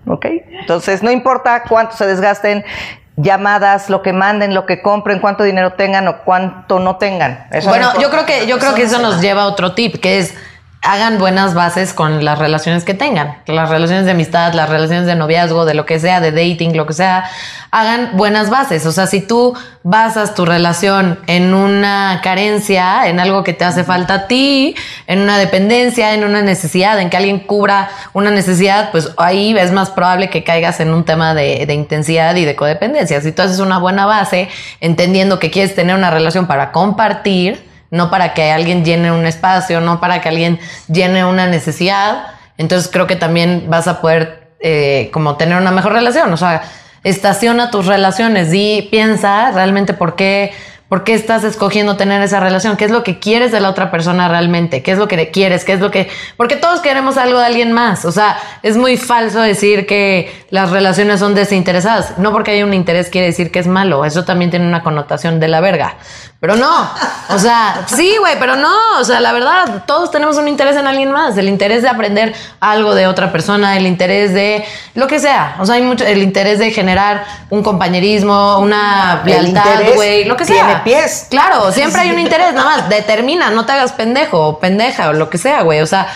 ¿Ok? 0.07 0.25
Entonces, 0.61 1.03
no 1.03 1.11
importa 1.11 1.63
cuánto 1.67 1.95
se 1.95 2.05
desgasten, 2.05 2.63
llamadas, 3.17 3.89
lo 3.89 4.01
que 4.01 4.13
manden, 4.13 4.53
lo 4.53 4.65
que 4.65 4.81
compren, 4.81 5.19
cuánto 5.19 5.43
dinero 5.43 5.73
tengan 5.73 6.07
o 6.07 6.17
cuánto 6.23 6.79
no 6.79 6.97
tengan. 6.97 7.47
Eso 7.51 7.69
no 7.69 7.75
bueno, 7.75 7.99
yo 7.99 8.09
creo 8.09 8.25
que 8.25 8.47
yo 8.47 8.57
creo 8.57 8.73
que 8.73 8.83
eso 8.83 8.99
nos 8.99 9.21
lleva 9.21 9.43
a 9.43 9.47
otro 9.47 9.73
tip, 9.73 9.99
que 9.99 10.19
es 10.19 10.35
hagan 10.83 11.19
buenas 11.19 11.53
bases 11.53 11.93
con 11.93 12.25
las 12.25 12.39
relaciones 12.39 12.83
que 12.83 12.95
tengan, 12.95 13.37
las 13.45 13.69
relaciones 13.69 14.05
de 14.05 14.11
amistad, 14.11 14.53
las 14.53 14.67
relaciones 14.67 15.05
de 15.05 15.15
noviazgo, 15.15 15.65
de 15.65 15.75
lo 15.75 15.85
que 15.85 15.99
sea, 15.99 16.19
de 16.21 16.31
dating, 16.31 16.75
lo 16.75 16.87
que 16.87 16.93
sea, 16.93 17.29
hagan 17.69 18.11
buenas 18.13 18.49
bases. 18.49 18.87
O 18.87 18.91
sea, 18.91 19.05
si 19.05 19.21
tú 19.21 19.55
basas 19.83 20.33
tu 20.33 20.43
relación 20.43 21.19
en 21.27 21.53
una 21.53 22.19
carencia, 22.23 23.07
en 23.07 23.19
algo 23.19 23.43
que 23.43 23.53
te 23.53 23.63
hace 23.63 23.83
falta 23.83 24.13
a 24.13 24.27
ti, 24.27 24.75
en 25.05 25.19
una 25.19 25.37
dependencia, 25.37 26.15
en 26.15 26.23
una 26.23 26.41
necesidad, 26.41 26.99
en 26.99 27.11
que 27.11 27.17
alguien 27.17 27.39
cubra 27.39 27.91
una 28.13 28.31
necesidad, 28.31 28.89
pues 28.89 29.11
ahí 29.17 29.55
es 29.55 29.71
más 29.71 29.91
probable 29.91 30.31
que 30.31 30.43
caigas 30.43 30.79
en 30.79 30.95
un 30.95 31.05
tema 31.05 31.35
de, 31.35 31.71
intensidad 31.71 32.35
y 32.35 32.45
de 32.45 32.55
codependencia. 32.55 33.21
Si 33.21 33.31
tú 33.31 33.43
haces 33.43 33.59
una 33.59 33.77
buena 33.77 34.07
base, 34.07 34.49
entendiendo 34.79 35.37
que 35.37 35.51
quieres 35.51 35.75
tener 35.75 35.95
una 35.95 36.09
relación 36.09 36.47
para 36.47 36.71
compartir, 36.71 37.70
no 37.91 38.09
para 38.09 38.33
que 38.33 38.51
alguien 38.51 38.83
llene 38.83 39.11
un 39.11 39.25
espacio, 39.25 39.81
no 39.81 39.99
para 39.99 40.21
que 40.21 40.29
alguien 40.29 40.59
llene 40.87 41.25
una 41.25 41.45
necesidad. 41.45 42.27
Entonces 42.57 42.89
creo 42.91 43.05
que 43.05 43.17
también 43.17 43.65
vas 43.67 43.87
a 43.87 44.01
poder 44.01 44.49
eh, 44.61 45.09
como 45.13 45.35
tener 45.35 45.57
una 45.57 45.71
mejor 45.71 45.93
relación. 45.93 46.31
O 46.33 46.37
sea, 46.37 46.63
estaciona 47.03 47.69
tus 47.69 47.85
relaciones 47.85 48.53
y 48.53 48.87
piensa 48.91 49.51
realmente 49.51 49.93
por 49.93 50.15
qué, 50.15 50.53
por 50.87 51.03
qué 51.03 51.13
estás 51.13 51.43
escogiendo 51.43 51.97
tener 51.97 52.21
esa 52.21 52.39
relación, 52.39 52.77
qué 52.77 52.85
es 52.85 52.91
lo 52.91 53.03
que 53.03 53.19
quieres 53.19 53.51
de 53.51 53.59
la 53.59 53.69
otra 53.69 53.91
persona 53.91 54.27
realmente, 54.27 54.83
qué 54.83 54.91
es 54.91 54.97
lo 54.97 55.07
que 55.07 55.31
quieres, 55.31 55.65
qué 55.65 55.73
es 55.73 55.79
lo 55.79 55.89
que... 55.89 56.09
Porque 56.37 56.55
todos 56.55 56.79
queremos 56.81 57.17
algo 57.17 57.39
de 57.39 57.45
alguien 57.45 57.71
más. 57.71 58.05
O 58.05 58.11
sea, 58.11 58.37
es 58.61 58.77
muy 58.77 58.97
falso 58.97 59.41
decir 59.41 59.85
que 59.85 60.31
las 60.49 60.69
relaciones 60.69 61.19
son 61.19 61.33
desinteresadas. 61.33 62.19
No 62.19 62.31
porque 62.31 62.51
haya 62.51 62.65
un 62.65 62.73
interés 62.73 63.09
quiere 63.09 63.27
decir 63.27 63.51
que 63.51 63.59
es 63.59 63.67
malo. 63.67 64.05
Eso 64.05 64.23
también 64.23 64.51
tiene 64.51 64.67
una 64.67 64.83
connotación 64.83 65.39
de 65.39 65.47
la 65.47 65.59
verga. 65.59 65.95
Pero 66.41 66.55
no, 66.55 66.89
o 67.29 67.37
sea, 67.37 67.85
sí, 67.85 68.15
güey, 68.17 68.33
pero 68.39 68.55
no, 68.55 68.73
o 68.99 69.03
sea, 69.03 69.19
la 69.19 69.31
verdad, 69.31 69.83
todos 69.85 70.09
tenemos 70.09 70.37
un 70.37 70.47
interés 70.47 70.75
en 70.75 70.87
alguien 70.87 71.11
más, 71.11 71.37
el 71.37 71.47
interés 71.47 71.83
de 71.83 71.89
aprender 71.89 72.33
algo 72.59 72.95
de 72.95 73.05
otra 73.05 73.31
persona, 73.31 73.77
el 73.77 73.85
interés 73.85 74.33
de 74.33 74.65
lo 74.95 75.05
que 75.05 75.19
sea, 75.19 75.57
o 75.59 75.67
sea, 75.67 75.75
hay 75.75 75.83
mucho, 75.83 76.03
el 76.03 76.23
interés 76.23 76.57
de 76.57 76.71
generar 76.71 77.25
un 77.51 77.61
compañerismo, 77.61 78.57
una 78.57 79.21
lealtad, 79.23 79.93
güey, 79.93 80.25
lo 80.25 80.35
que 80.35 80.45
sea. 80.45 80.65
tiene 80.65 80.81
pies. 80.83 81.27
Claro, 81.29 81.71
siempre 81.71 82.01
hay 82.01 82.09
un 82.09 82.17
interés, 82.17 82.55
nada 82.55 82.77
más, 82.77 82.89
determina, 82.89 83.51
no 83.51 83.67
te 83.67 83.73
hagas 83.73 83.91
pendejo 83.91 84.39
o 84.47 84.59
pendeja 84.59 85.09
o 85.09 85.13
lo 85.13 85.29
que 85.29 85.37
sea, 85.37 85.61
güey, 85.61 85.81
o 85.81 85.85
sea, 85.85 86.07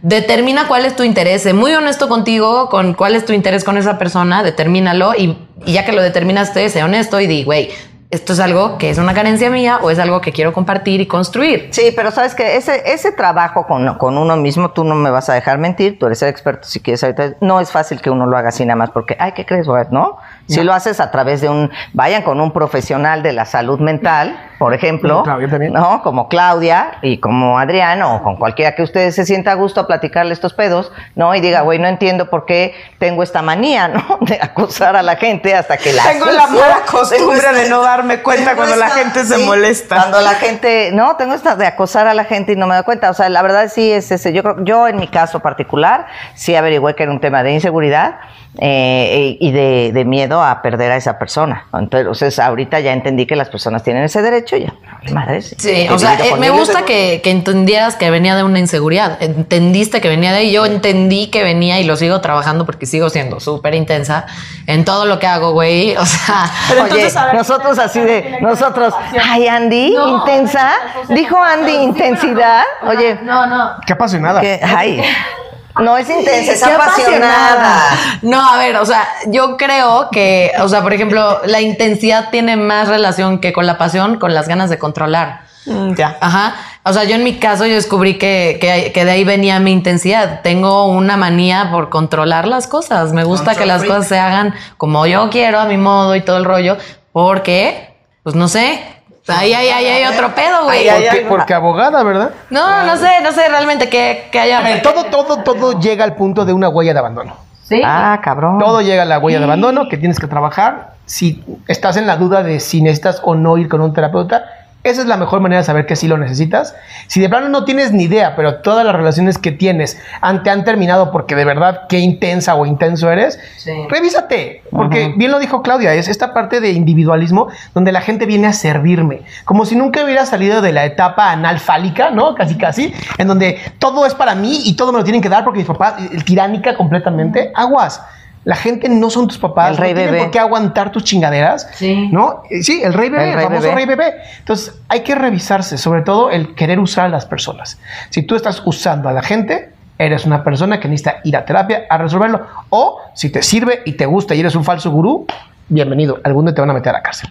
determina 0.00 0.66
cuál 0.66 0.86
es 0.86 0.96
tu 0.96 1.02
interés, 1.02 1.42
sé 1.42 1.52
muy 1.52 1.74
honesto 1.74 2.08
contigo, 2.08 2.70
con 2.70 2.94
cuál 2.94 3.16
es 3.16 3.26
tu 3.26 3.34
interés 3.34 3.64
con 3.64 3.76
esa 3.76 3.98
persona, 3.98 4.42
determínalo 4.42 5.12
y, 5.14 5.36
y 5.66 5.74
ya 5.74 5.84
que 5.84 5.92
lo 5.92 6.00
determinaste, 6.00 6.70
sé 6.70 6.82
honesto 6.82 7.20
y 7.20 7.26
di, 7.26 7.44
güey, 7.44 7.70
esto 8.14 8.32
es 8.32 8.40
algo 8.40 8.78
que 8.78 8.90
es 8.90 8.98
una 8.98 9.12
carencia 9.14 9.50
mía 9.50 9.80
o 9.82 9.90
es 9.90 9.98
algo 9.98 10.20
que 10.20 10.32
quiero 10.32 10.52
compartir 10.52 11.00
y 11.00 11.06
construir. 11.06 11.68
Sí, 11.72 11.92
pero 11.94 12.10
sabes 12.10 12.34
que 12.34 12.56
ese, 12.56 12.82
ese 12.92 13.12
trabajo 13.12 13.66
con, 13.66 13.98
con 13.98 14.16
uno 14.16 14.36
mismo, 14.36 14.70
tú 14.70 14.84
no 14.84 14.94
me 14.94 15.10
vas 15.10 15.28
a 15.28 15.34
dejar 15.34 15.58
mentir, 15.58 15.98
tú 15.98 16.06
eres 16.06 16.22
el 16.22 16.28
experto 16.28 16.68
si 16.68 16.80
quieres 16.80 17.04
no 17.40 17.60
es 17.60 17.70
fácil 17.70 18.00
que 18.00 18.10
uno 18.10 18.26
lo 18.26 18.36
haga 18.36 18.48
así 18.48 18.64
nada 18.64 18.76
más 18.76 18.90
porque, 18.90 19.16
ay, 19.18 19.32
¿qué 19.32 19.44
crees? 19.44 19.66
¿No? 19.90 20.18
Si 20.46 20.62
lo 20.62 20.74
haces 20.74 21.00
a 21.00 21.10
través 21.10 21.40
de 21.40 21.48
un, 21.48 21.70
vayan 21.92 22.22
con 22.22 22.40
un 22.40 22.52
profesional 22.52 23.22
de 23.22 23.32
la 23.32 23.46
salud 23.46 23.80
mental, 23.80 24.38
por 24.58 24.74
ejemplo, 24.74 25.14
Como 25.14 25.24
Claudia 25.24 25.48
también. 25.48 25.72
¿no? 25.72 26.02
Como 26.02 26.28
Claudia 26.28 26.98
y 27.02 27.18
como 27.18 27.58
Adrián 27.58 28.02
o 28.02 28.22
con 28.22 28.36
cualquiera 28.36 28.74
que 28.74 28.82
ustedes 28.82 29.14
se 29.14 29.24
sienta 29.24 29.52
a 29.52 29.54
gusto 29.54 29.80
a 29.80 29.86
platicarle 29.86 30.32
estos 30.32 30.52
pedos, 30.52 30.92
¿no? 31.14 31.34
Y 31.34 31.40
diga, 31.40 31.62
güey, 31.62 31.78
no 31.78 31.88
entiendo 31.88 32.30
por 32.30 32.44
qué 32.46 32.74
tengo 32.98 33.22
esta 33.22 33.42
manía, 33.42 33.88
¿no? 33.88 34.18
De 34.20 34.38
acusar 34.40 34.96
a 34.96 35.02
la 35.02 35.16
gente 35.16 35.54
hasta 35.54 35.76
que 35.76 35.92
la 35.92 36.02
Tengo 36.04 36.26
la 36.26 36.46
mala 36.46 36.80
costumbre 36.90 37.40
Tengo 37.40 37.58
de 37.58 37.68
no 37.68 37.82
darme 37.82 38.22
cuenta 38.22 38.54
cuando 38.54 38.76
la 38.76 38.90
gente 38.90 39.24
se 39.24 39.36
sí, 39.36 39.44
molesta. 39.44 39.96
Cuando 39.96 40.20
la 40.20 40.34
gente, 40.34 40.90
no, 40.92 41.16
tengo 41.16 41.34
esta 41.34 41.56
de 41.56 41.66
acosar 41.66 42.06
a 42.06 42.14
la 42.14 42.24
gente 42.24 42.52
y 42.52 42.56
no 42.56 42.66
me 42.66 42.74
doy 42.74 42.84
cuenta. 42.84 43.10
O 43.10 43.14
sea, 43.14 43.28
la 43.28 43.42
verdad 43.42 43.70
sí 43.72 43.90
es 43.90 44.10
ese. 44.10 44.32
Yo 44.32 44.42
creo, 44.42 44.64
yo 44.64 44.88
en 44.88 44.96
mi 44.96 45.08
caso 45.08 45.40
particular, 45.40 46.06
sí 46.34 46.54
averigüé 46.54 46.94
que 46.94 47.02
era 47.02 47.12
un 47.12 47.20
tema 47.20 47.42
de 47.42 47.52
inseguridad 47.52 48.18
eh, 48.58 49.36
y 49.40 49.50
de, 49.50 49.90
de 49.92 50.04
miedo 50.04 50.42
a 50.42 50.62
perder 50.62 50.92
a 50.92 50.96
esa 50.96 51.18
persona. 51.18 51.66
Entonces, 51.72 52.38
ahorita 52.38 52.80
ya 52.80 52.92
entendí 52.92 53.26
que 53.26 53.34
las 53.34 53.48
personas 53.48 53.82
tienen 53.82 54.04
ese 54.04 54.22
derecho, 54.22 54.56
ya, 54.56 54.74
madre. 55.12 55.42
Sí, 55.42 55.88
o 55.90 55.98
sea, 55.98 56.14
eh, 56.14 56.36
me 56.38 56.50
gusta 56.50 56.84
que, 56.84 57.20
que 57.22 57.30
entendieras 57.30 57.96
que 57.96 58.10
venía 58.10 58.36
de 58.36 58.44
una 58.44 58.60
inseguridad. 58.60 59.20
Entendiste 59.20 60.00
que 60.00 60.08
venía 60.08 60.32
de 60.32 60.38
ahí. 60.38 60.52
Yo 60.52 60.66
entendí 60.66 61.28
que 61.28 61.42
venía 61.42 61.80
y 61.80 61.84
lo 61.84 61.96
sigo 61.96 62.20
trabajando 62.20 62.64
porque 62.64 62.86
sigo 62.86 63.10
siendo 63.10 63.40
súper 63.40 63.74
intensa 63.74 64.26
en 64.66 64.84
todo 64.84 65.04
lo 65.04 65.18
que 65.18 65.26
hago, 65.26 65.52
güey. 65.52 65.96
O 66.04 66.06
sea, 66.06 66.50
Oye, 66.70 66.80
entonces, 66.80 67.16
a 67.16 67.26
ver, 67.26 67.34
nosotros 67.34 67.78
así 67.78 67.98
de, 68.00 68.38
nosotros, 68.42 68.92
ay, 69.22 69.48
Andy, 69.48 69.96
intensa. 69.96 70.72
Dijo 71.08 71.38
Andy, 71.38 71.72
intensidad. 71.72 72.62
Oye, 72.86 73.18
no, 73.22 73.46
no. 73.46 73.70
Qué 73.86 73.94
apasionada. 73.94 74.40
que, 74.42 74.60
ay, 74.62 75.02
no 75.80 75.96
es 75.96 76.08
intensa, 76.08 76.52
es 76.52 76.62
apasionada. 76.62 77.82
No, 78.22 78.48
a 78.48 78.56
ver, 78.58 78.76
o 78.76 78.86
sea, 78.86 79.06
yo 79.26 79.56
creo 79.56 80.08
que, 80.10 80.52
o 80.60 80.68
sea, 80.68 80.82
por 80.82 80.92
ejemplo, 80.92 81.40
la 81.44 81.60
intensidad 81.60 82.30
tiene 82.30 82.56
más 82.56 82.88
relación 82.88 83.38
que 83.40 83.52
con 83.52 83.66
la 83.66 83.78
pasión, 83.78 84.18
con 84.18 84.34
las 84.34 84.48
ganas 84.48 84.70
de 84.70 84.78
controlar. 84.78 85.42
Mm, 85.66 85.94
ya. 85.94 86.16
Ajá. 86.20 86.54
O 86.84 86.92
sea, 86.92 87.04
yo 87.04 87.14
en 87.16 87.24
mi 87.24 87.38
caso 87.38 87.66
yo 87.66 87.74
descubrí 87.74 88.18
que, 88.18 88.58
que, 88.60 88.92
que 88.92 89.04
de 89.04 89.10
ahí 89.10 89.24
venía 89.24 89.58
mi 89.60 89.72
intensidad. 89.72 90.42
Tengo 90.42 90.86
una 90.86 91.16
manía 91.16 91.70
por 91.70 91.88
controlar 91.88 92.46
las 92.46 92.66
cosas. 92.66 93.12
Me 93.12 93.24
gusta 93.24 93.54
que 93.54 93.64
las 93.64 93.82
cosas 93.84 94.06
se 94.06 94.18
hagan 94.18 94.54
como 94.76 95.06
yo 95.06 95.30
quiero, 95.30 95.58
a 95.58 95.64
mi 95.64 95.78
modo 95.78 96.14
y 96.14 96.20
todo 96.20 96.36
el 96.36 96.44
rollo. 96.44 96.76
Porque, 97.12 97.96
pues 98.22 98.36
no 98.36 98.48
sé. 98.48 98.93
Ahí, 99.26 99.54
ahí, 99.54 99.68
ahí 99.68 99.86
hay 99.86 100.12
otro 100.12 100.34
pedo, 100.34 100.64
güey. 100.64 100.86
Porque, 100.86 101.26
porque 101.26 101.54
abogada, 101.54 102.02
¿verdad? 102.02 102.30
No, 102.50 102.84
no 102.84 102.96
sé, 102.96 103.08
no 103.22 103.32
sé 103.32 103.48
realmente 103.48 103.88
que, 103.88 104.28
que 104.30 104.38
haya. 104.38 104.58
A 104.58 104.62
ver, 104.62 104.82
todo, 104.82 105.04
todo, 105.04 105.38
todo 105.38 105.80
llega 105.80 106.04
al 106.04 106.14
punto 106.14 106.44
de 106.44 106.52
una 106.52 106.68
huella 106.68 106.92
de 106.92 106.98
abandono. 106.98 107.36
Sí. 107.62 107.80
Ah, 107.82 108.20
cabrón. 108.22 108.58
Todo 108.58 108.82
llega 108.82 109.02
a 109.02 109.06
la 109.06 109.18
huella 109.18 109.38
de 109.38 109.44
abandono 109.44 109.88
que 109.88 109.96
tienes 109.96 110.18
que 110.18 110.26
trabajar. 110.26 110.92
Si 111.06 111.42
estás 111.68 111.96
en 111.96 112.06
la 112.06 112.16
duda 112.16 112.42
de 112.42 112.60
si 112.60 112.82
necesitas 112.82 113.20
o 113.24 113.34
no 113.34 113.56
ir 113.56 113.68
con 113.68 113.80
un 113.80 113.94
terapeuta, 113.94 114.44
esa 114.84 115.00
es 115.00 115.08
la 115.08 115.16
mejor 115.16 115.40
manera 115.40 115.60
de 115.62 115.64
saber 115.64 115.86
que 115.86 115.96
sí 115.96 116.06
lo 116.06 116.18
necesitas. 116.18 116.76
Si 117.06 117.18
de 117.20 117.28
plano 117.28 117.48
no 117.48 117.64
tienes 117.64 117.90
ni 117.92 118.04
idea, 118.04 118.36
pero 118.36 118.56
todas 118.56 118.84
las 118.84 118.94
relaciones 118.94 119.38
que 119.38 119.50
tienes 119.50 119.98
te 120.44 120.50
han 120.50 120.64
terminado 120.64 121.10
porque 121.10 121.34
de 121.34 121.44
verdad 121.44 121.82
qué 121.88 121.98
intensa 121.98 122.54
o 122.54 122.66
intenso 122.66 123.10
eres, 123.10 123.40
Sí. 123.56 123.72
revísate. 123.88 124.62
Porque 124.70 125.14
bien 125.16 125.30
lo 125.30 125.38
dijo 125.38 125.62
Claudia, 125.62 125.94
es 125.94 126.08
esta 126.08 126.34
parte 126.34 126.60
de 126.60 126.70
individualismo 126.72 127.48
donde 127.74 127.92
la 127.92 128.02
gente 128.02 128.26
viene 128.26 128.46
a 128.46 128.52
servirme. 128.52 129.22
Como 129.44 129.64
si 129.64 129.74
nunca 129.74 130.04
hubiera 130.04 130.26
salido 130.26 130.60
de 130.60 130.72
la 130.72 130.84
etapa 130.84 131.30
analfálica, 131.32 132.10
¿no? 132.10 132.34
Casi, 132.34 132.56
casi, 132.56 132.92
en 133.18 133.26
donde 133.26 133.58
todo 133.78 134.04
es 134.06 134.14
para 134.14 134.34
mí 134.34 134.62
y 134.64 134.76
todo 134.76 134.92
me 134.92 134.98
lo 134.98 135.04
tienen 135.04 135.22
que 135.22 135.28
dar 135.28 135.44
porque 135.44 135.58
mis 135.60 135.66
papás, 135.68 135.94
tiránica 136.24 136.76
completamente, 136.76 137.50
aguas. 137.54 138.02
La 138.44 138.56
gente 138.56 138.88
no 138.88 139.08
son 139.10 139.26
tus 139.28 139.38
papás, 139.38 139.70
El 139.70 139.76
rey 139.78 139.90
no 139.92 139.96
tienen 139.96 140.12
bebé. 140.12 140.24
por 140.24 140.30
qué 140.32 140.38
aguantar 140.38 140.92
tus 140.92 141.02
chingaderas, 141.04 141.68
Sí. 141.74 142.08
¿no? 142.12 142.42
Eh, 142.50 142.62
Sí, 142.62 142.82
el 142.82 142.92
rey 142.92 143.08
bebé, 143.08 143.24
El 143.24 143.30
el, 143.30 143.34
rey 143.36 143.44
famoso 143.44 143.62
bebé. 143.62 143.74
rey 143.74 143.86
bebé. 143.86 144.14
Entonces, 144.40 144.74
hay 144.88 145.00
que 145.00 145.14
revisarse, 145.14 145.78
sobre 145.78 146.02
todo 146.02 146.30
el 146.30 146.54
querer 146.54 146.78
usar 146.78 147.06
a 147.06 147.08
las 147.08 147.24
personas. 147.26 147.78
Si 148.10 148.22
tú 148.22 148.34
estás 148.36 148.62
usando 148.66 149.08
a 149.08 149.12
la 149.12 149.22
gente, 149.22 149.70
eres 149.98 150.26
una 150.26 150.44
persona 150.44 150.78
que 150.80 150.88
necesita 150.88 151.20
ir 151.24 151.36
a 151.36 151.44
terapia 151.44 151.84
a 151.88 151.96
resolverlo. 151.98 152.46
O 152.70 153.00
si 153.14 153.30
te 153.30 153.42
sirve 153.42 153.80
y 153.86 153.92
te 153.92 154.06
gusta 154.06 154.34
y 154.34 154.40
eres 154.40 154.54
un 154.56 154.64
falso 154.64 154.90
gurú, 154.90 155.26
bienvenido. 155.68 156.20
Algún 156.24 156.44
día 156.44 156.54
te 156.54 156.60
van 156.60 156.70
a 156.70 156.74
meter 156.74 156.90
a 156.90 156.98
la 156.98 157.02
cárcel. 157.02 157.30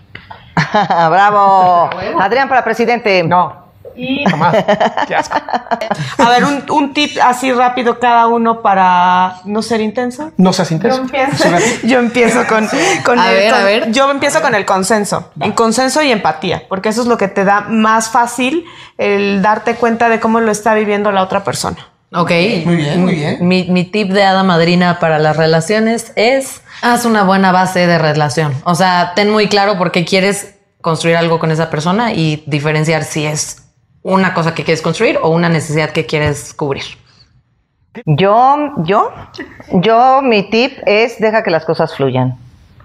Bravo. 0.74 1.90
Adrián 2.20 2.48
para 2.50 2.64
presidente. 2.64 3.24
No, 3.24 3.63
Y, 3.96 4.24
jamás. 4.30 4.56
Qué 5.08 5.16
asco. 5.16 5.38
a 6.18 6.30
ver, 6.30 6.44
un, 6.46 6.64
un 6.72 6.94
tip 6.94 7.18
así 7.24 7.52
rápido 7.52 8.00
cada 8.00 8.28
uno 8.28 8.62
para 8.62 9.36
no 9.46 9.62
ser 9.62 9.82
intenso. 9.82 10.32
No 10.38 10.54
seas 10.54 10.70
Yo 10.70 10.76
intenso. 10.76 11.02
empiezo, 11.02 11.50
yo 11.84 12.00
empiezo 12.00 12.48
con, 12.48 12.68
con 13.06 13.20
A 13.20 13.30
el 13.32 13.36
ver, 13.38 13.52
con- 13.52 13.62
a 13.62 13.64
ver. 13.64 13.92
Yo 13.92 14.10
empiezo 14.12 14.42
con 14.42 14.56
el 14.56 14.66
consenso. 14.66 15.32
En 15.40 15.52
consenso 15.54 16.02
y 16.02 16.12
empatía, 16.12 16.64
porque 16.70 16.90
eso 16.90 17.02
es 17.02 17.08
lo 17.08 17.18
que 17.18 17.28
te 17.28 17.44
da 17.46 17.62
más 17.62 18.10
fácil 18.10 18.66
el 18.98 19.42
darte 19.42 19.76
cuenta 19.76 20.10
de 20.10 20.20
cómo 20.20 20.40
lo 20.40 20.52
está 20.52 20.74
viviendo 20.74 21.12
la 21.12 21.24
otra 21.24 21.44
persona. 21.44 21.78
Ok. 22.16 22.30
Muy 22.66 22.76
bien, 22.76 23.02
muy 23.02 23.16
bien. 23.16 23.38
Mi, 23.48 23.64
mi 23.70 23.86
tip 23.86 24.12
de 24.12 24.24
hada 24.24 24.44
madrina 24.44 25.00
para 25.00 25.18
las 25.18 25.36
relaciones 25.36 26.12
es 26.16 26.62
haz 26.84 27.06
una 27.06 27.24
buena 27.24 27.52
base 27.52 27.88
de 27.88 27.98
relación. 27.98 28.54
O 28.66 28.76
sea, 28.76 29.14
ten 29.16 29.32
muy 29.32 29.48
claro 29.48 29.80
por 29.80 29.92
qué 29.92 30.06
quieres 30.06 30.54
construir 30.82 31.16
algo 31.18 31.40
con 31.40 31.50
esa 31.50 31.72
persona 31.72 32.14
y 32.14 32.44
diferenciar 32.46 33.04
si 33.04 33.26
es 33.26 33.63
una 34.04 34.34
cosa 34.34 34.54
que 34.54 34.64
quieres 34.64 34.82
construir 34.82 35.18
o 35.22 35.30
una 35.30 35.50
necesidad 35.50 35.92
que 35.92 36.06
quieres 36.06 36.54
cubrir. 36.54 36.84
Yo, 38.06 38.74
yo, 38.86 39.12
yo, 39.72 40.22
mi 40.22 40.50
tip 40.50 40.80
es 40.86 41.20
deja 41.20 41.44
que 41.44 41.52
las 41.52 41.66
cosas 41.66 41.96
fluyan. 41.96 42.38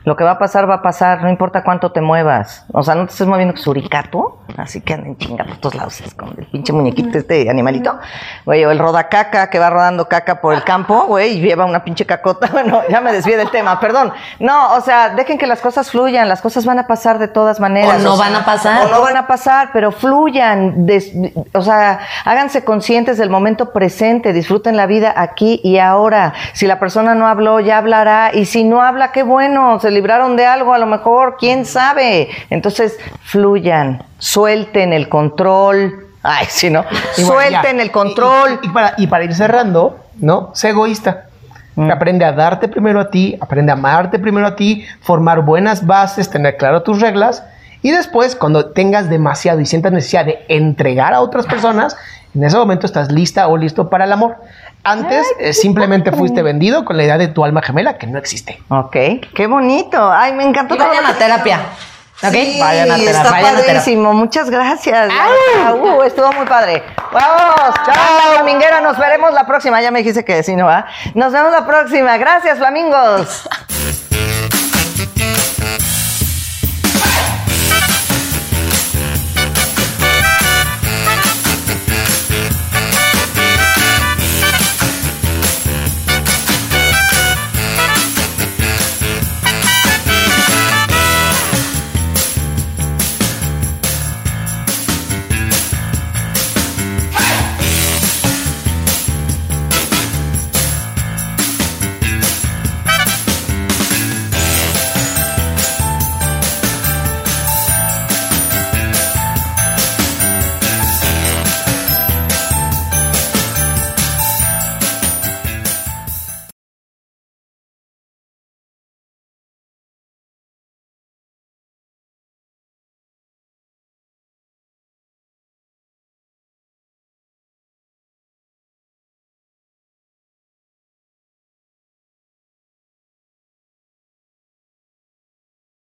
Lo 0.08 0.16
que 0.16 0.24
va 0.24 0.32
a 0.32 0.38
pasar, 0.38 0.68
va 0.68 0.76
a 0.76 0.82
pasar, 0.82 1.22
no 1.22 1.28
importa 1.28 1.62
cuánto 1.62 1.92
te 1.92 2.00
muevas. 2.00 2.64
O 2.72 2.82
sea, 2.82 2.94
no 2.94 3.04
te 3.04 3.12
estés 3.12 3.26
moviendo 3.26 3.52
con 3.52 3.62
suricato, 3.62 4.38
así 4.56 4.80
que 4.80 4.94
anden 4.94 5.18
chinga 5.18 5.44
por 5.44 5.58
todos 5.58 5.74
lados, 5.74 6.00
es 6.00 6.14
como 6.14 6.32
el 6.38 6.46
pinche 6.46 6.72
muñequito, 6.72 7.18
este 7.18 7.50
animalito. 7.50 7.98
Güey, 8.46 8.64
o 8.64 8.70
el 8.70 8.78
rodacaca 8.78 9.50
que 9.50 9.58
va 9.58 9.68
rodando 9.68 10.08
caca 10.08 10.40
por 10.40 10.54
el 10.54 10.64
campo, 10.64 11.04
güey, 11.06 11.34
y 11.36 11.40
lleva 11.42 11.66
una 11.66 11.84
pinche 11.84 12.06
cacota. 12.06 12.48
Bueno, 12.58 12.80
ya 12.88 13.00
me 13.02 13.12
desvié 13.12 13.36
del 13.36 13.50
tema, 13.50 13.78
perdón. 13.78 14.12
No, 14.40 14.72
o 14.74 14.80
sea, 14.80 15.10
dejen 15.10 15.36
que 15.36 15.46
las 15.46 15.60
cosas 15.60 15.90
fluyan, 15.90 16.26
las 16.28 16.40
cosas 16.40 16.64
van 16.64 16.78
a 16.78 16.86
pasar 16.86 17.18
de 17.18 17.28
todas 17.28 17.60
maneras. 17.60 18.00
O 18.00 18.08
no 18.08 18.16
sea, 18.16 18.26
van 18.30 18.34
a 18.40 18.44
pasar. 18.46 18.86
O 18.86 18.88
no 18.90 19.00
van 19.02 19.16
a 19.18 19.26
pasar, 19.26 19.68
pero 19.74 19.92
fluyan. 19.92 20.86
des- 20.86 21.12
o 21.52 21.60
sea, 21.62 22.00
háganse 22.24 22.64
conscientes 22.64 23.18
del 23.18 23.28
momento 23.30 23.72
presente, 23.72 24.32
disfruten 24.32 24.76
la 24.76 24.86
vida 24.86 25.12
aquí 25.14 25.60
y 25.62 25.78
ahora. 25.78 26.32
Si 26.54 26.66
la 26.66 26.78
persona 26.78 27.14
no 27.14 27.26
habló, 27.28 27.60
ya 27.60 27.76
hablará. 27.78 28.30
Y 28.32 28.46
si 28.46 28.64
no 28.64 28.82
habla, 28.82 29.12
qué 29.12 29.22
bueno, 29.22 29.78
se 29.80 29.90
libraron 29.98 30.36
de 30.36 30.46
algo, 30.46 30.72
a 30.72 30.78
lo 30.78 30.86
mejor, 30.86 31.36
quién 31.38 31.64
sabe. 31.66 32.28
Entonces, 32.50 32.96
fluyan, 33.22 34.02
suelten 34.18 34.92
el 34.92 35.08
control. 35.08 36.06
Ay, 36.22 36.46
sí, 36.48 36.70
¿no? 36.70 36.84
Bueno, 37.16 37.32
suelten 37.32 37.76
ya. 37.76 37.82
el 37.82 37.90
control. 37.90 38.60
Y, 38.62 38.66
y- 38.66 38.68
y 38.70 38.72
para, 38.72 38.94
y 38.96 39.06
para 39.06 39.24
ir 39.24 39.34
cerrando, 39.34 39.98
¿no? 40.20 40.50
Sé 40.54 40.70
egoísta. 40.70 41.24
Mm. 41.74 41.90
Aprende 41.90 42.24
a 42.24 42.32
darte 42.32 42.66
primero 42.68 43.00
a 43.00 43.10
ti, 43.10 43.36
aprende 43.40 43.70
a 43.72 43.74
amarte 43.74 44.18
primero 44.18 44.46
a 44.46 44.56
ti, 44.56 44.84
formar 45.00 45.42
buenas 45.42 45.86
bases, 45.86 46.28
tener 46.30 46.56
claro 46.56 46.82
tus 46.82 47.00
reglas. 47.00 47.44
Y 47.82 47.92
después, 47.92 48.34
cuando 48.34 48.70
tengas 48.72 49.08
demasiado 49.08 49.60
y 49.60 49.66
sientas 49.66 49.92
necesidad 49.92 50.24
de 50.24 50.44
entregar 50.48 51.14
a 51.14 51.20
otras 51.20 51.46
personas, 51.46 51.96
en 52.34 52.42
ese 52.44 52.56
momento 52.56 52.86
estás 52.86 53.10
lista 53.12 53.46
o 53.48 53.56
listo 53.56 53.88
para 53.88 54.04
el 54.04 54.12
amor. 54.12 54.36
Antes 54.84 55.26
eh, 55.38 55.52
simplemente 55.52 56.12
fuiste 56.12 56.42
vendido 56.42 56.84
con 56.84 56.96
la 56.96 57.04
idea 57.04 57.18
de 57.18 57.28
tu 57.28 57.44
alma 57.44 57.62
gemela 57.62 57.98
que 57.98 58.06
no 58.06 58.18
existe. 58.18 58.62
Ok, 58.68 58.96
qué 59.34 59.46
bonito. 59.46 60.10
Ay, 60.10 60.32
me 60.32 60.44
encantó. 60.44 60.74
Y 60.74 60.78
vayan 60.78 61.06
a 61.06 61.14
terapia. 61.14 61.60
¿Ok? 62.22 62.32
Sí, 62.32 62.58
vayan 62.60 62.90
a 62.90 62.96
terapia. 62.96 63.10
está 63.10 63.30
vayan 63.30 63.46
a 63.46 63.50
terapia. 63.50 63.74
padrísimo. 63.74 64.14
Muchas 64.14 64.50
gracias. 64.50 65.10
Ah, 65.12 65.74
uh, 65.74 66.02
estuvo 66.02 66.32
muy 66.32 66.46
padre. 66.46 66.82
Vamos, 67.12 67.74
chao, 67.84 68.32
Flaminguera. 68.32 68.80
Nos 68.80 68.98
veremos 68.98 69.32
la 69.34 69.46
próxima. 69.46 69.80
Ya 69.82 69.90
me 69.90 69.98
dijiste 69.98 70.24
que 70.24 70.42
sí, 70.42 70.56
¿no 70.56 70.66
va? 70.66 70.86
Nos 71.14 71.32
vemos 71.32 71.52
la 71.52 71.66
próxima. 71.66 72.16
Gracias, 72.16 72.58
Flamingos. 72.58 73.48